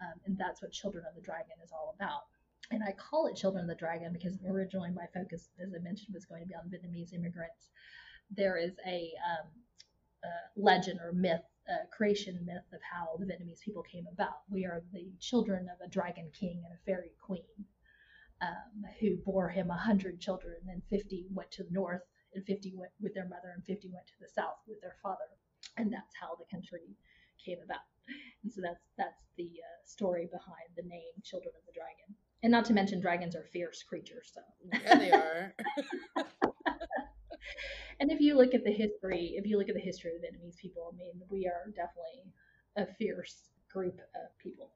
[0.00, 2.22] Um, and that's what Children of the Dragon is all about.
[2.70, 6.14] And I call it Children of the Dragon because originally my focus, as I mentioned,
[6.14, 7.70] was going to be on Vietnamese immigrants
[8.30, 9.48] there is a, um,
[10.24, 14.42] a legend or myth, a creation myth of how the Vietnamese people came about.
[14.50, 17.66] We are the children of a dragon king and a fairy queen.
[18.42, 22.02] um, who bore him 100 children, and 50 went to the north,
[22.34, 25.28] and 50 went with their mother, and 50 went to the south with their father.
[25.76, 26.96] And that's how the country
[27.44, 27.84] came about.
[28.44, 32.14] And so that's that's the uh, story behind the name Children of the Dragon.
[32.42, 34.30] And not to mention, dragons are fierce creatures.
[34.34, 34.40] So
[34.72, 35.54] yeah, they are.
[38.00, 40.56] and if you look at the history, if you look at the history of Vietnamese
[40.56, 42.32] people, I mean, we are definitely
[42.76, 44.70] a fierce group of people.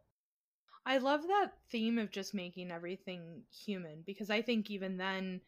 [0.86, 5.40] I love that theme of just making everything human because I think even then,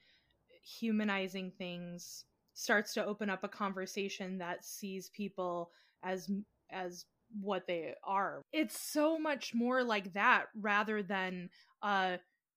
[0.63, 2.25] humanizing things
[2.55, 5.71] starts to open up a conversation that sees people
[6.03, 6.31] as
[6.71, 7.05] as
[7.41, 8.43] what they are.
[8.53, 11.51] It's so much more like that rather than
[11.83, 12.17] uh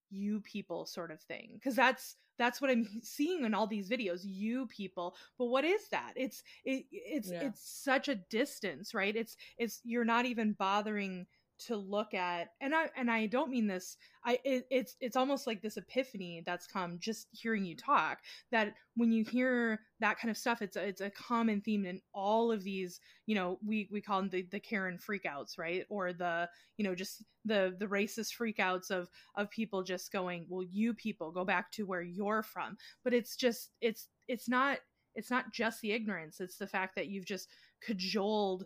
[0.10, 4.22] you people sort of thing because that's that's what i'm seeing in all these videos
[4.24, 5.16] you people.
[5.38, 6.14] But what is that?
[6.16, 7.44] It's it, it's yeah.
[7.44, 9.16] it's such a distance right?
[9.16, 11.28] It's it's you're not even bothering
[11.60, 15.46] to look at and i and i don't mean this i it, it's it's almost
[15.46, 18.20] like this epiphany that's come just hearing you talk
[18.52, 22.02] that when you hear that kind of stuff it's a, it's a common theme in
[22.14, 25.86] all of these you know we we call them the, the karen freakouts right?
[25.90, 30.66] Or the you know just the the racist freakouts of of people just going well
[30.72, 32.78] you people go back to where you're from.
[33.04, 34.80] But it's just it's it's not
[35.16, 37.50] it's not just the ignorance it's the fact that you've just
[37.82, 38.66] cajoled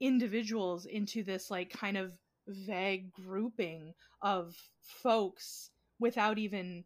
[0.00, 2.12] individuals into this like kind of
[2.48, 6.84] vague grouping of folks without even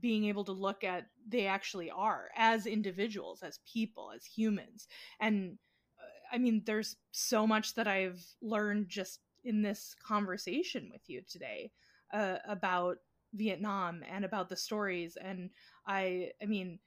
[0.00, 4.88] being able to look at they actually are as individuals as people as humans.
[5.20, 5.58] And
[5.98, 11.22] uh, i mean there's so much that i've learned just in this conversation with you
[11.28, 11.70] today
[12.14, 12.98] uh, about
[13.34, 15.16] vietnam and about the stories.
[15.20, 15.50] And
[15.86, 16.78] i i mean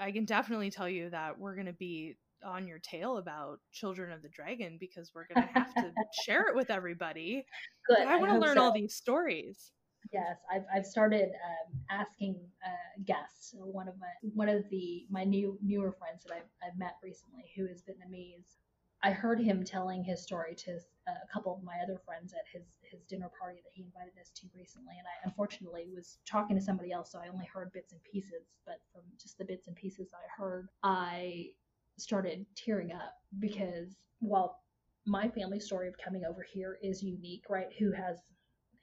[0.00, 4.12] i can definitely tell you that we're going to be on your tail about Children
[4.12, 5.92] of the Dragon because we're going to have to
[6.24, 7.44] share it with everybody.
[7.88, 8.06] Good.
[8.06, 8.62] I want to learn so.
[8.62, 9.72] all these stories.
[10.12, 13.54] Yes, I've, I've started um, asking uh, guests.
[13.58, 17.44] One of my one of the my new newer friends that I've, I've met recently,
[17.56, 18.56] who is Vietnamese,
[19.02, 22.44] I heard him telling his story to uh, a couple of my other friends at
[22.52, 26.56] his his dinner party that he invited us to recently, and I unfortunately was talking
[26.56, 28.48] to somebody else, so I only heard bits and pieces.
[28.66, 31.50] But from just the bits and pieces I heard, I
[32.00, 34.60] started tearing up because while
[35.06, 37.68] my family story of coming over here is unique, right?
[37.78, 38.18] Who has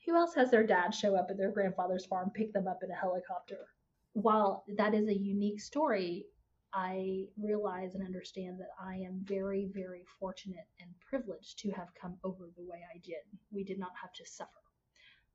[0.05, 2.91] who else has their dad show up at their grandfather's farm, pick them up in
[2.91, 3.67] a helicopter?
[4.13, 6.25] While that is a unique story,
[6.73, 12.17] I realize and understand that I am very, very fortunate and privileged to have come
[12.23, 13.23] over the way I did.
[13.51, 14.51] We did not have to suffer.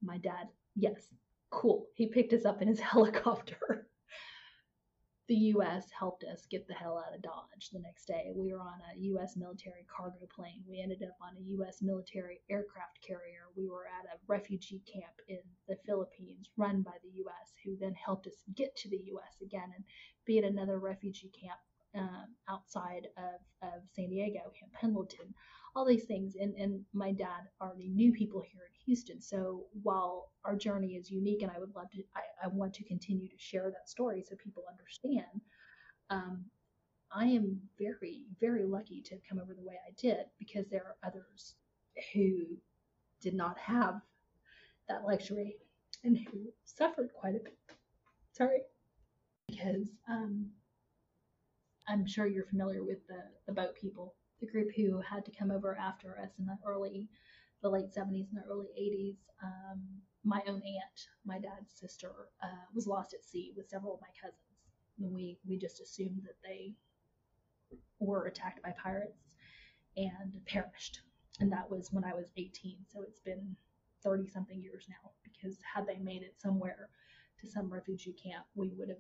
[0.03, 1.09] My dad, yes,
[1.51, 1.87] cool.
[1.95, 3.89] He picked us up in his helicopter
[5.31, 8.33] the US helped us get the hell out of Dodge the next day.
[8.35, 10.65] We were on a US military cargo plane.
[10.69, 13.47] We ended up on a US military aircraft carrier.
[13.57, 15.39] We were at a refugee camp in
[15.69, 19.71] the Philippines run by the US, who then helped us get to the US again
[19.77, 19.85] and
[20.27, 21.61] be at another refugee camp
[21.95, 25.33] um, outside of, of San Diego, Camp Pendleton
[25.75, 26.37] all these things.
[26.41, 29.21] And, and my dad already knew people here in Houston.
[29.21, 32.85] So while our journey is unique and I would love to, I, I want to
[32.85, 35.41] continue to share that story so people understand.
[36.11, 36.45] Um,
[37.13, 40.85] I am very, very lucky to have come over the way I did because there
[40.85, 41.55] are others
[42.15, 42.59] who
[43.21, 44.01] did not have
[44.89, 45.57] that luxury
[46.05, 47.59] and who suffered quite a bit.
[48.33, 48.61] Sorry.
[49.49, 50.47] Because um,
[51.89, 55.51] I'm sure you're familiar with the, the boat people the group who had to come
[55.51, 57.09] over after us in the early,
[57.63, 59.17] the late 70s and the early 80s.
[59.43, 59.83] Um,
[60.25, 64.09] my own aunt, my dad's sister, uh, was lost at sea with several of my
[64.21, 64.41] cousins.
[64.99, 66.75] And we, we just assumed that they
[67.99, 69.37] were attacked by pirates
[69.97, 71.01] and perished.
[71.41, 72.79] And that was when I was 18.
[72.93, 73.57] So it's been
[74.03, 76.89] 30 something years now because had they made it somewhere
[77.41, 78.99] to some refugee camp, we would have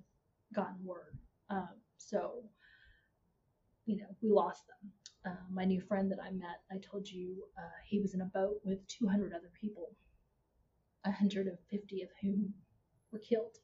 [0.54, 1.18] gotten word.
[1.50, 2.42] Um, so,
[3.84, 4.90] you know, we lost them
[5.26, 8.26] uh, my new friend that I met, I told you uh, he was in a
[8.26, 9.90] boat with 200 other people,
[11.04, 12.54] 150 of whom
[13.12, 13.58] were killed.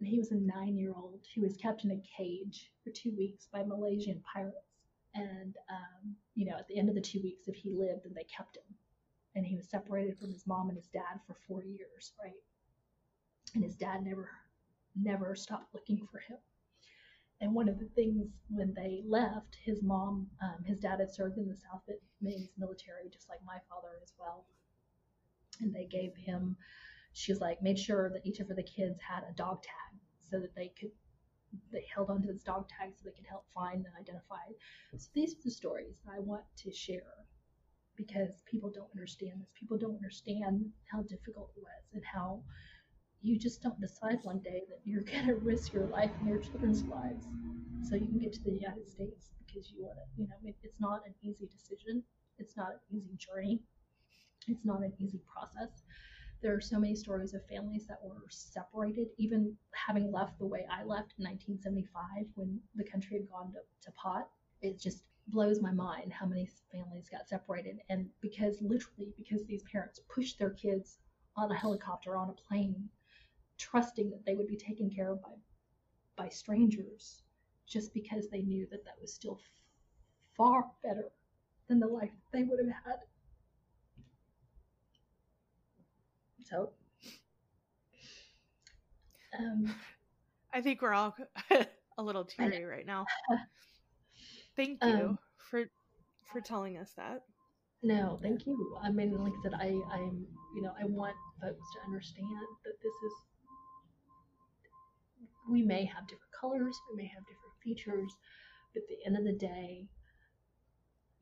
[0.00, 3.14] And he was a nine year old who was kept in a cage for two
[3.16, 4.56] weeks by Malaysian pirates.
[5.14, 8.14] And, um, you know, at the end of the two weeks, if he lived, then
[8.14, 8.62] they kept him.
[9.36, 12.32] And he was separated from his mom and his dad for four years, right?
[13.54, 14.30] And his dad never,
[14.96, 16.38] never stopped looking for him.
[17.40, 21.38] And one of the things when they left, his mom, um, his dad had served
[21.38, 24.44] in the South Vietnamese military, just like my father as well.
[25.60, 26.56] And they gave him,
[27.14, 30.54] she's like, made sure that each of the kids had a dog tag so that
[30.54, 30.90] they could,
[31.72, 34.44] they held onto this dog tag so they could help find and identify.
[34.96, 37.26] So these are the stories that I want to share
[37.96, 39.48] because people don't understand this.
[39.58, 42.42] People don't understand how difficult it was and how
[43.22, 46.38] you just don't decide one day that you're going to risk your life and your
[46.38, 47.26] children's lives
[47.82, 50.56] so you can get to the United States because you want to, you know, it,
[50.62, 52.02] it's not an easy decision.
[52.38, 53.60] It's not an easy journey.
[54.48, 55.82] It's not an easy process.
[56.42, 60.66] There are so many stories of families that were separated, even having left the way
[60.70, 64.28] I left in 1975 when the country had gone to, to pot.
[64.62, 67.78] It just blows my mind how many families got separated.
[67.90, 70.98] And because literally, because these parents pushed their kids
[71.36, 72.88] on a helicopter, on a plane,
[73.60, 75.34] trusting that they would be taken care of by,
[76.16, 77.22] by strangers,
[77.66, 79.38] just because they knew that that was still
[80.36, 81.12] far better
[81.68, 82.96] than the life they would have had.
[86.48, 86.70] So,
[89.38, 89.72] um,
[90.52, 91.14] I think we're all
[91.98, 93.04] a little teary right now.
[94.56, 95.66] Thank you um, for
[96.32, 97.22] for telling us that.
[97.82, 98.76] No, thank you.
[98.82, 102.26] I mean, like I said, I I'm you know I want folks to understand
[102.64, 103.12] that this is
[105.50, 108.16] we may have different colors, we may have different features,
[108.72, 109.86] but at the end of the day,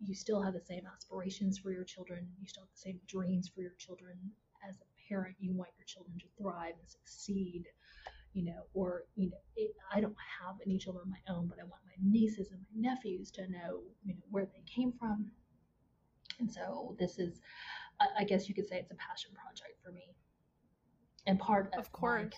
[0.01, 2.29] you still have the same aspirations for your children.
[2.41, 4.17] You still have the same dreams for your children.
[4.69, 7.65] As a parent, you want your children to thrive and succeed,
[8.33, 11.59] you know, or, you know, it, I don't have any children of my own, but
[11.59, 15.31] I want my nieces and my nephews to know, you know, where they came from.
[16.39, 17.41] And so this is,
[18.01, 20.15] I, I guess you could say it's a passion project for me.
[21.27, 22.33] And part of, of course.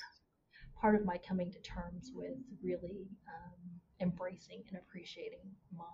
[0.80, 3.60] Part of my coming to terms with really um,
[4.00, 5.44] embracing and appreciating
[5.76, 5.84] my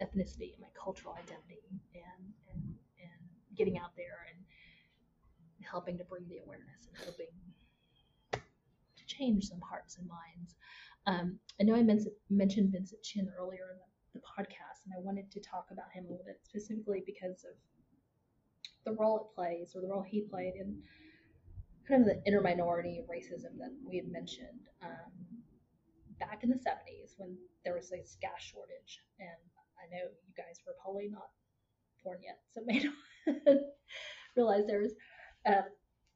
[0.00, 1.62] ethnicity and my cultural identity
[1.94, 3.22] and, and, and
[3.56, 4.38] getting out there and
[5.64, 7.34] helping to bring the awareness and hoping
[8.32, 10.54] to change some hearts and minds.
[11.06, 15.30] Um, I know I mentioned Vincent Chin earlier in the, the podcast, and I wanted
[15.32, 17.56] to talk about him a little bit specifically because of
[18.84, 20.80] the role it plays or the role he played in
[21.88, 25.12] kind of the inner minority racism that we had mentioned um,
[26.18, 29.00] back in the 70s when there was this gas shortage.
[29.20, 29.28] And
[29.78, 31.28] I know you guys were probably not
[32.02, 33.56] born yet, so may not
[34.36, 34.94] realize there was
[35.46, 35.64] a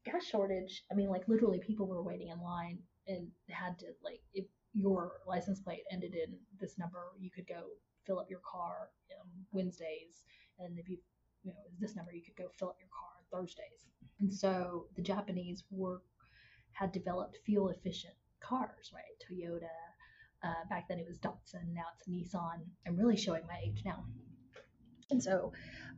[0.05, 0.85] gas shortage.
[0.91, 5.12] I mean, like literally people were waiting in line and had to like if your
[5.27, 7.69] license plate ended in this number, you could go
[8.07, 8.89] fill up your car
[9.21, 10.23] on Wednesdays,
[10.59, 10.99] and if you
[11.43, 13.87] you know this number, you could go fill up your car Thursdays.
[14.20, 16.03] And so the Japanese were
[16.72, 19.05] had developed fuel efficient cars, right?
[19.20, 19.68] Toyota.
[20.45, 22.61] Uh, back then it was Datsun, now it's Nissan.
[22.87, 24.05] I'm really showing my age now.
[25.11, 25.53] And so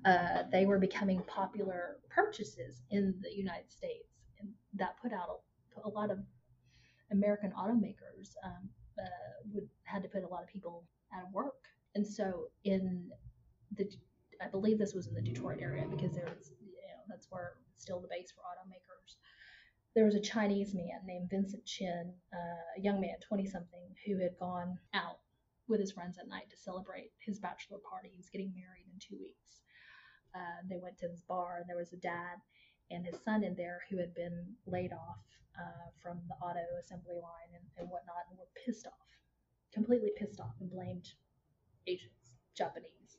[0.05, 4.09] uh, they were becoming popular purchases in the United States,
[4.41, 5.41] and that put out
[5.76, 6.18] a, a lot of
[7.12, 8.68] American automakers um,
[8.99, 9.05] uh,
[9.53, 11.64] would had to put a lot of people out of work.
[11.95, 13.11] And so in
[13.76, 13.91] the,
[14.41, 16.28] I believe this was in the Detroit area because you know,
[17.11, 19.17] that's where still the base for automakers.
[19.95, 24.19] There was a Chinese man named Vincent Chin, uh, a young man, 20 something, who
[24.19, 25.19] had gone out
[25.67, 28.11] with his friends at night to celebrate his bachelor party.
[28.11, 29.63] He was getting married in two weeks.
[30.35, 32.39] Uh, they went to this bar, and there was a dad
[32.91, 35.23] and his son in there who had been laid off
[35.59, 39.09] uh, from the auto assembly line and, and whatnot, and were pissed off,
[39.73, 41.07] completely pissed off, and blamed
[41.87, 43.19] Asians, Japanese.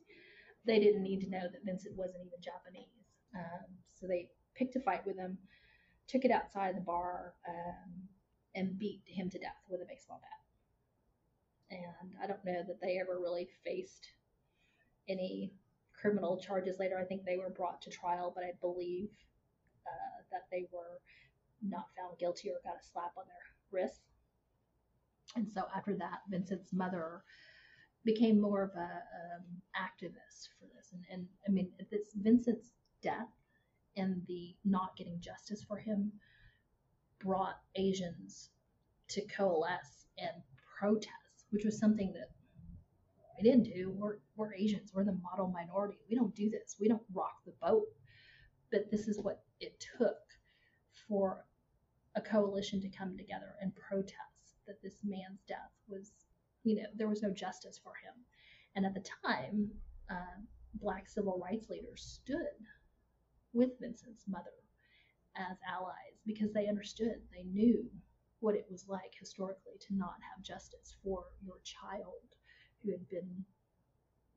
[0.66, 3.66] They didn't need to know that Vincent wasn't even Japanese, um,
[4.02, 5.38] so they picked a fight with him,
[6.08, 7.91] took it outside the bar, um,
[8.56, 11.78] and beat him to death with a baseball bat.
[11.78, 14.08] And I don't know that they ever really faced
[15.08, 15.54] any
[15.93, 16.97] criminal charges later.
[16.99, 19.10] I think they were brought to trial, but I believe
[19.88, 20.99] uh, that they were
[21.62, 24.02] not found guilty or got a slap on their wrist.
[25.36, 27.24] And so after that, Vincent's mother
[28.04, 29.45] became more of a um,
[29.78, 30.89] activist for this.
[30.91, 32.72] And, and I mean, this Vincent's
[33.02, 33.30] death
[33.98, 36.12] and the not getting justice for him
[37.24, 38.50] brought Asians
[39.10, 40.32] to coalesce and
[40.80, 42.30] protest, which was something that
[43.38, 43.92] we didn't do.
[43.96, 44.92] We're, we're Asians.
[44.94, 46.00] We're the model minority.
[46.10, 46.76] We don't do this.
[46.80, 47.88] We don't rock the boat.
[48.72, 50.18] But this is what it took
[51.08, 51.46] for
[52.16, 54.16] a coalition to come together and protest
[54.68, 56.12] that this man's death was,
[56.64, 58.14] you know, there was no justice for him.
[58.76, 59.70] And at the time,
[60.10, 60.39] uh,
[60.76, 62.66] black civil rights leaders stood
[63.54, 64.52] with Vincent's mother
[65.36, 67.86] as allies because they understood, they knew
[68.39, 72.36] what it was like historically to not have justice for your child
[72.84, 73.45] who had been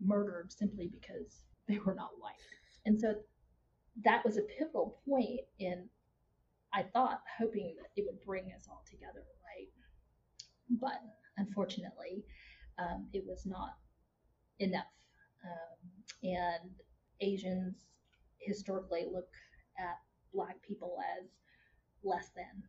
[0.01, 2.35] murdered simply because they were not white.
[2.87, 3.15] And so
[4.05, 5.89] that was a pivotal point in,
[6.73, 9.69] I thought, hoping that it would bring us all together, right?
[10.81, 11.01] But
[11.39, 12.25] unfortunately,
[12.79, 13.71] um, it was not
[14.59, 14.85] enough.
[15.45, 16.71] Um, and
[17.21, 17.77] Asians
[18.45, 19.29] historically look
[19.79, 19.99] at
[20.33, 21.29] black people as
[22.03, 22.63] less than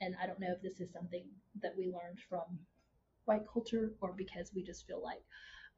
[0.00, 1.24] and I don't know if this is something
[1.62, 2.58] that we learned from
[3.24, 5.22] white culture or because we just feel like,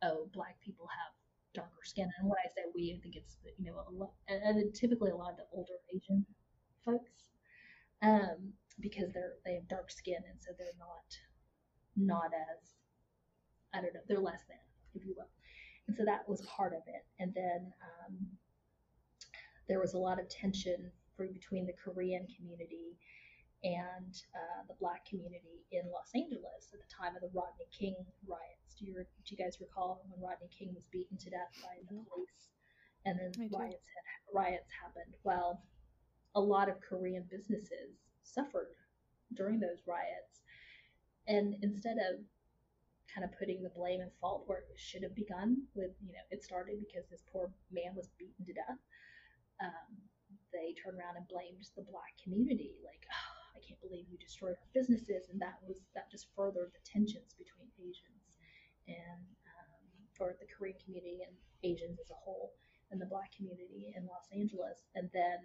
[0.03, 1.13] oh, black people have
[1.55, 2.09] darker skin.
[2.19, 5.17] And when I say we, I think it's you know a lot, and typically a
[5.17, 6.25] lot of the older Asian
[6.85, 7.31] folks,
[8.03, 11.09] um, because they're they have dark skin and so they're not
[11.97, 12.77] not as
[13.75, 14.59] I don't know they're less than
[14.95, 15.31] if you will,
[15.89, 17.05] and so that was part of it.
[17.19, 18.17] And then um,
[19.69, 22.97] there was a lot of tension for, between the Korean community
[23.63, 27.95] and uh, the black community in Los Angeles at the time of the Rodney King
[28.27, 28.75] riots.
[28.79, 32.01] Do you, do you guys recall when Rodney King was beaten to death by the
[32.09, 32.49] police
[33.05, 35.15] and then riots had, riots happened?
[35.25, 35.63] Well,
[36.35, 38.73] a lot of Korean businesses suffered
[39.35, 40.41] during those riots.
[41.27, 42.21] And instead of
[43.13, 46.25] kind of putting the blame and fault where it should have begun with, you know,
[46.31, 48.79] it started because this poor man was beaten to death.
[49.61, 50.01] Um,
[50.53, 54.57] they turned around and blamed the black community, like, oh, I can't believe you destroyed
[54.59, 58.27] our businesses, and that was that just furthered the tensions between Asians
[58.89, 62.53] and um, the Korean community and Asians as a whole,
[62.91, 65.39] and the Black community in Los Angeles, and then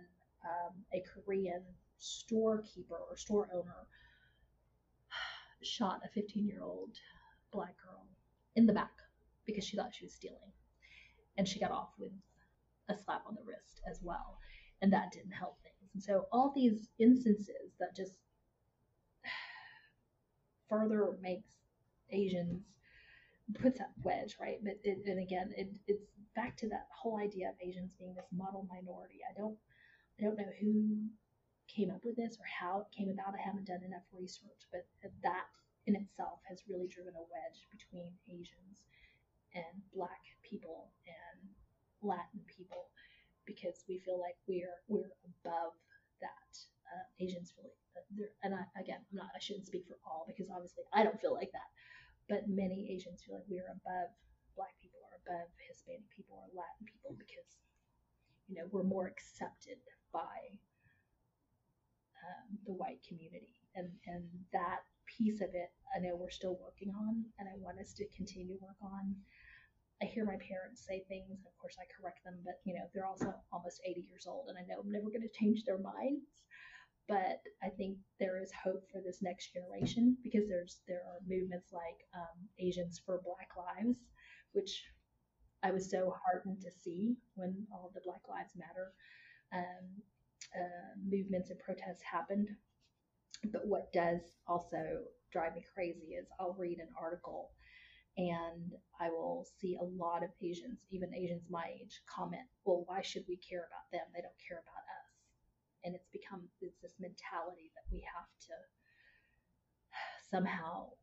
[0.43, 1.63] um, a Korean
[1.97, 3.87] storekeeper or store owner
[5.61, 6.91] shot a 15 year old
[7.51, 8.05] black girl
[8.55, 8.91] in the back
[9.45, 10.51] because she thought she was stealing,
[11.37, 12.11] and she got off with
[12.89, 14.37] a slap on the wrist as well,
[14.81, 15.89] and that didn't help things.
[15.93, 18.17] And so all these instances that just
[20.69, 21.49] further makes
[22.11, 22.63] Asians
[23.53, 24.59] puts that wedge, right?
[24.63, 26.05] But it, and again, it, it's
[26.35, 29.21] back to that whole idea of Asians being this model minority.
[29.29, 29.57] I don't,
[30.19, 31.07] I don't know who
[31.67, 33.35] came up with this or how it came about.
[33.37, 34.85] I haven't done enough research, but
[35.23, 35.45] that
[35.85, 38.81] in itself has really driven a wedge between Asians
[39.53, 41.49] and Black people and
[42.05, 42.87] Latin people
[43.45, 45.73] because we feel like we're we're above
[46.21, 46.51] that.
[46.85, 47.75] Uh, Asians feel like
[48.43, 51.33] and I, again, I'm not, I shouldn't speak for all because obviously I don't feel
[51.33, 51.69] like that,
[52.29, 54.11] but many Asians feel like we're above
[54.55, 57.49] Black people or above Hispanic people or Latin people because,
[58.47, 59.79] you know, we're more accepted
[60.13, 60.59] by
[62.23, 66.91] um, the white community, and and that piece of it, I know we're still working
[66.95, 69.15] on, and I want us to continue to work on.
[70.01, 72.85] I hear my parents say things, and of course I correct them, but you know
[72.93, 75.79] they're also almost 80 years old, and I know I'm never going to change their
[75.79, 76.43] minds.
[77.07, 81.71] But I think there is hope for this next generation because there's there are movements
[81.71, 83.99] like um, Asians for Black Lives,
[84.53, 84.83] which
[85.63, 88.93] I was so heartened to see when all the Black Lives Matter
[89.53, 89.85] um,
[90.55, 92.49] uh, movements and protests happened.
[93.51, 97.51] But what does also drive me crazy is I'll read an article
[98.17, 103.01] and I will see a lot of Asians, even Asians my age, comment, well, why
[103.01, 104.07] should we care about them?
[104.15, 105.11] They don't care about us.
[105.83, 108.55] And it's become it's this mentality that we have to
[110.31, 110.95] somehow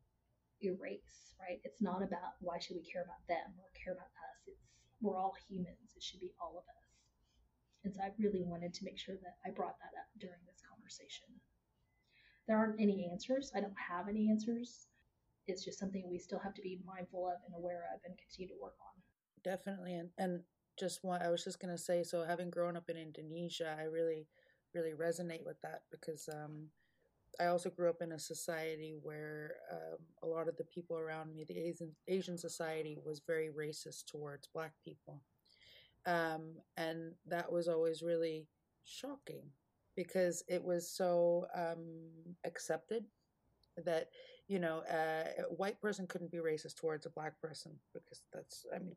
[0.61, 1.61] erase, right?
[1.63, 4.37] It's not about why should we care about them or care about us.
[4.47, 4.65] It's
[4.99, 5.93] we're all humans.
[5.95, 6.89] It should be all of us.
[7.83, 10.63] And so I really wanted to make sure that I brought that up during this
[10.63, 11.27] conversation.
[12.47, 13.51] There aren't any answers.
[13.55, 14.87] I don't have any answers
[15.47, 18.53] it's just something we still have to be mindful of and aware of and continue
[18.53, 19.01] to work on.
[19.43, 19.95] Definitely.
[19.95, 20.41] And, and
[20.79, 23.83] just one, I was just going to say, so having grown up in Indonesia, I
[23.83, 24.27] really,
[24.73, 26.69] really resonate with that because um,
[27.39, 31.33] I also grew up in a society where um, a lot of the people around
[31.33, 35.21] me, the Asian, Asian society, was very racist towards Black people.
[36.05, 38.47] Um, and that was always really
[38.85, 39.43] shocking
[39.95, 42.09] because it was so um,
[42.45, 43.03] accepted
[43.85, 44.09] that
[44.47, 48.65] you know, uh, a white person couldn't be racist towards a black person because that's,
[48.75, 48.95] I mean,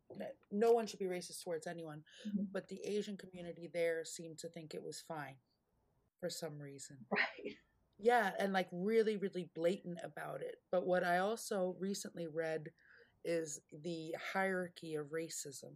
[0.50, 2.02] no one should be racist towards anyone.
[2.26, 2.44] Mm-hmm.
[2.52, 5.36] But the Asian community there seemed to think it was fine
[6.20, 6.96] for some reason.
[7.10, 7.54] Right.
[7.98, 10.56] Yeah, and like really, really blatant about it.
[10.70, 12.68] But what I also recently read
[13.24, 15.72] is the hierarchy of racism.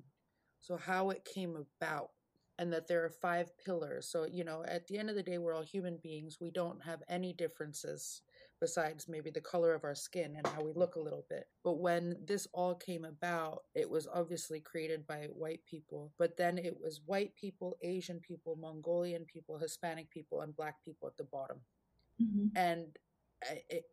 [0.60, 2.10] So, how it came about
[2.58, 4.06] and that there are five pillars.
[4.06, 6.36] So, you know, at the end of the day, we're all human beings.
[6.42, 8.20] We don't have any differences
[8.60, 11.48] besides maybe the color of our skin and how we look a little bit.
[11.64, 16.58] But when this all came about, it was obviously created by white people, but then
[16.58, 21.24] it was white people, Asian people, Mongolian people, Hispanic people, and black people at the
[21.24, 21.58] bottom.
[22.22, 22.56] Mm-hmm.
[22.56, 22.98] And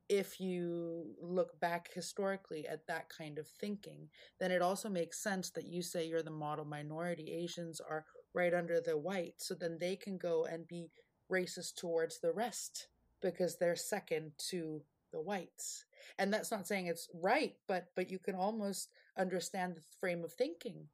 [0.10, 4.10] if you look back historically at that kind of thinking,
[4.40, 7.32] then it also makes sense that you say you're the model minority.
[7.32, 10.90] Asians are right under the white, so then they can go and be
[11.32, 12.88] racist towards the rest
[13.22, 15.86] because they're second to the whites.
[16.20, 20.34] And that's not saying it's right, but but you can almost understand the frame of
[20.34, 20.88] thinking.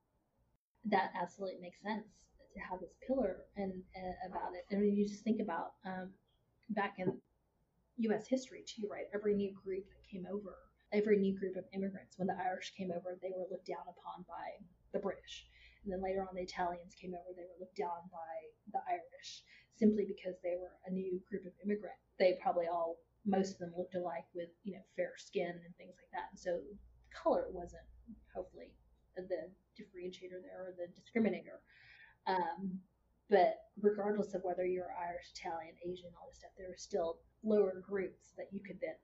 [0.86, 2.08] That absolutely makes sense
[2.54, 4.66] to have this pillar and uh, about it.
[4.74, 6.10] I mean, you just think about um,
[6.70, 7.18] back in
[8.10, 8.28] U.S.
[8.28, 9.06] history too, right?
[9.14, 10.56] Every new group that came over,
[10.92, 14.26] every new group of immigrants, when the Irish came over, they were looked down upon
[14.28, 15.46] by the British.
[15.84, 18.34] And then later on, the Italians came over, they were looked down by
[18.72, 19.44] the Irish
[19.76, 21.98] simply because they were a new group of immigrant.
[22.20, 25.96] They probably all, most of them looked alike with, you know, fair skin and things
[25.98, 26.30] like that.
[26.32, 26.60] And so
[27.14, 27.88] color wasn't,
[28.36, 28.72] hopefully,
[29.16, 31.62] the differentiator there or the discriminator.
[32.28, 32.80] Um,
[33.30, 37.82] but regardless of whether you're Irish, Italian, Asian, all this stuff, there are still lower
[37.82, 38.96] groups that you could then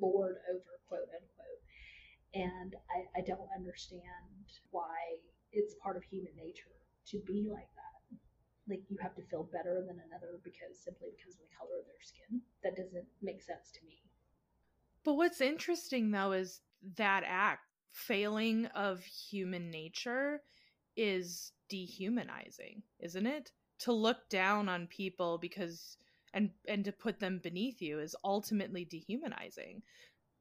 [0.00, 1.62] lord over, quote unquote.
[2.34, 4.02] And I, I don't understand
[4.70, 4.94] why
[5.52, 6.76] it's part of human nature
[7.08, 7.87] to be like that.
[8.68, 11.86] Like you have to feel better than another because simply because of the color of
[11.86, 12.40] their skin.
[12.62, 14.02] That doesn't make sense to me.
[15.04, 16.60] But what's interesting though is
[16.96, 17.62] that act
[17.92, 20.42] failing of human nature
[20.96, 23.52] is dehumanizing, isn't it?
[23.80, 25.96] To look down on people because
[26.34, 29.82] and and to put them beneath you is ultimately dehumanizing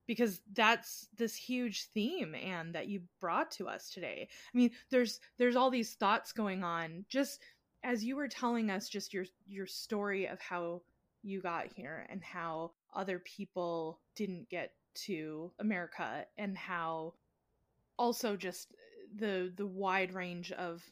[0.05, 5.19] because that's this huge theme and that you brought to us today i mean there's
[5.37, 7.39] there's all these thoughts going on just
[7.83, 10.81] as you were telling us just your your story of how
[11.23, 17.13] you got here and how other people didn't get to america and how
[17.97, 18.73] also just
[19.15, 20.83] the the wide range of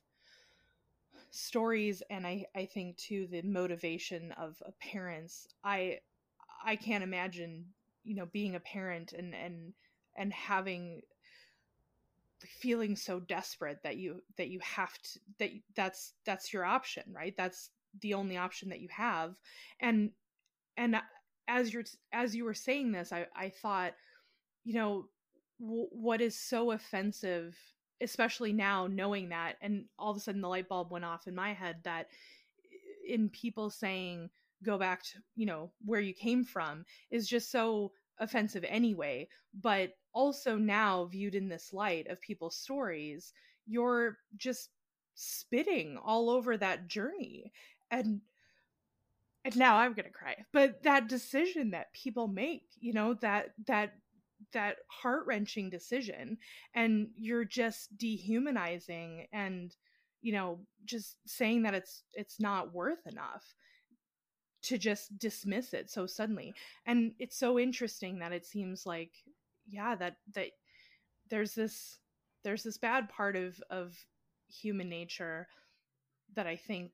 [1.36, 5.48] stories and I, I think too the motivation of, parents.
[5.64, 6.00] I
[6.64, 7.66] i can't imagine
[8.04, 9.74] you know being a parent and and
[10.16, 11.02] and having
[12.60, 17.34] feeling so desperate that you that you have to that that's that's your option right?
[17.38, 17.70] That's
[18.02, 19.36] the only option that you have.
[19.80, 20.12] And
[20.78, 20.98] and
[21.48, 23.94] as you're as you were saying this i i thought
[24.64, 25.06] you know
[25.60, 27.56] w- what is so offensive
[28.02, 31.36] especially now knowing that and all of a sudden the light bulb went off in
[31.36, 32.08] my head that
[33.08, 34.30] in people saying
[34.64, 39.28] go back to you know where you came from is just so offensive anyway
[39.62, 43.34] but also now viewed in this light of people's stories
[43.66, 44.70] you're just
[45.16, 47.52] spitting all over that journey.
[47.90, 48.22] And
[49.44, 50.36] and now i'm gonna cry.
[50.52, 53.94] But that decision that people make you know that that
[54.52, 56.38] that heart-wrenching decision
[56.74, 59.76] and you're just dehumanizing and
[60.22, 63.54] you know just saying that it's it's not worth enough
[64.66, 66.54] to just dismiss it so suddenly.
[66.86, 69.12] And it's so interesting that it seems like
[69.68, 70.50] yeah that that
[71.30, 71.98] there's this
[72.44, 73.96] there's this bad part of of
[74.48, 75.48] human nature
[76.36, 76.92] that i think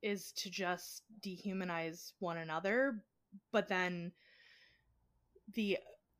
[0.00, 3.04] is to just dehumanize one another
[3.52, 4.10] but then
[5.54, 5.78] the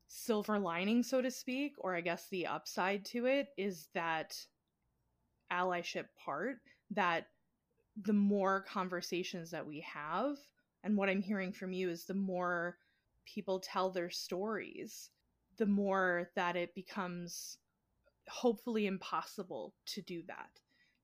[0.08, 4.36] silver lining, so to speak, or I guess the upside to it is that
[5.52, 6.56] allyship part
[6.90, 7.26] that
[8.02, 10.36] the more conversations that we have,
[10.84, 12.78] and what I'm hearing from you is the more
[13.26, 15.10] people tell their stories,
[15.56, 17.58] the more that it becomes
[18.28, 20.50] hopefully impossible to do that,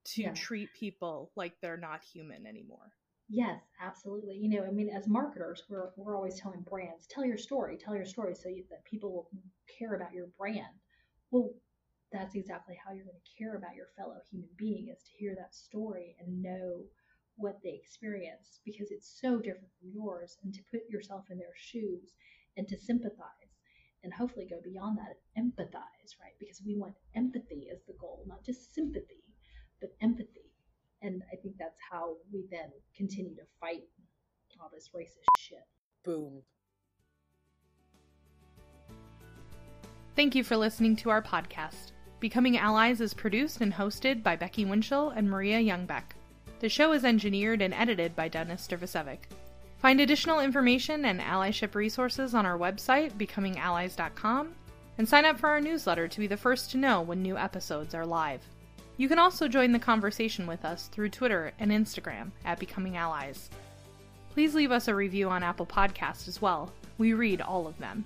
[0.05, 0.33] to yeah.
[0.33, 2.93] treat people like they're not human anymore.
[3.27, 4.35] Yes, absolutely.
[4.35, 7.95] You know, I mean, as marketers, we're, we're always telling brands, tell your story, tell
[7.95, 9.29] your story so you, that people will
[9.79, 10.79] care about your brand.
[11.31, 11.49] Well,
[12.11, 15.35] that's exactly how you're going to care about your fellow human being is to hear
[15.35, 16.83] that story and know
[17.37, 21.55] what they experience because it's so different from yours and to put yourself in their
[21.55, 22.13] shoes
[22.57, 23.59] and to sympathize
[24.03, 26.37] and hopefully go beyond that and empathize, right?
[26.39, 29.23] Because we want empathy as the goal, not just sympathy,
[29.81, 30.45] but empathy
[31.05, 33.83] and I think that's how we then continue to fight
[34.59, 35.65] all this racist shit.
[36.03, 36.41] Boom.
[40.15, 41.91] Thank you for listening to our podcast.
[42.19, 46.15] Becoming Allies is produced and hosted by Becky Winchell and Maria Youngbeck.
[46.65, 49.19] The show is engineered and edited by Dennis Dervisevic.
[49.77, 54.55] Find additional information and allyship resources on our website, becomingallies.com,
[54.97, 57.93] and sign up for our newsletter to be the first to know when new episodes
[57.93, 58.41] are live.
[58.97, 63.51] You can also join the conversation with us through Twitter and Instagram at Becoming Allies.
[64.31, 66.73] Please leave us a review on Apple Podcasts as well.
[66.97, 68.05] We read all of them.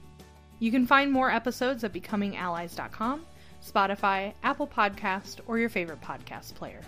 [0.60, 3.26] You can find more episodes at becomingallies.com,
[3.66, 6.82] Spotify, Apple Podcast, or your favorite podcast player.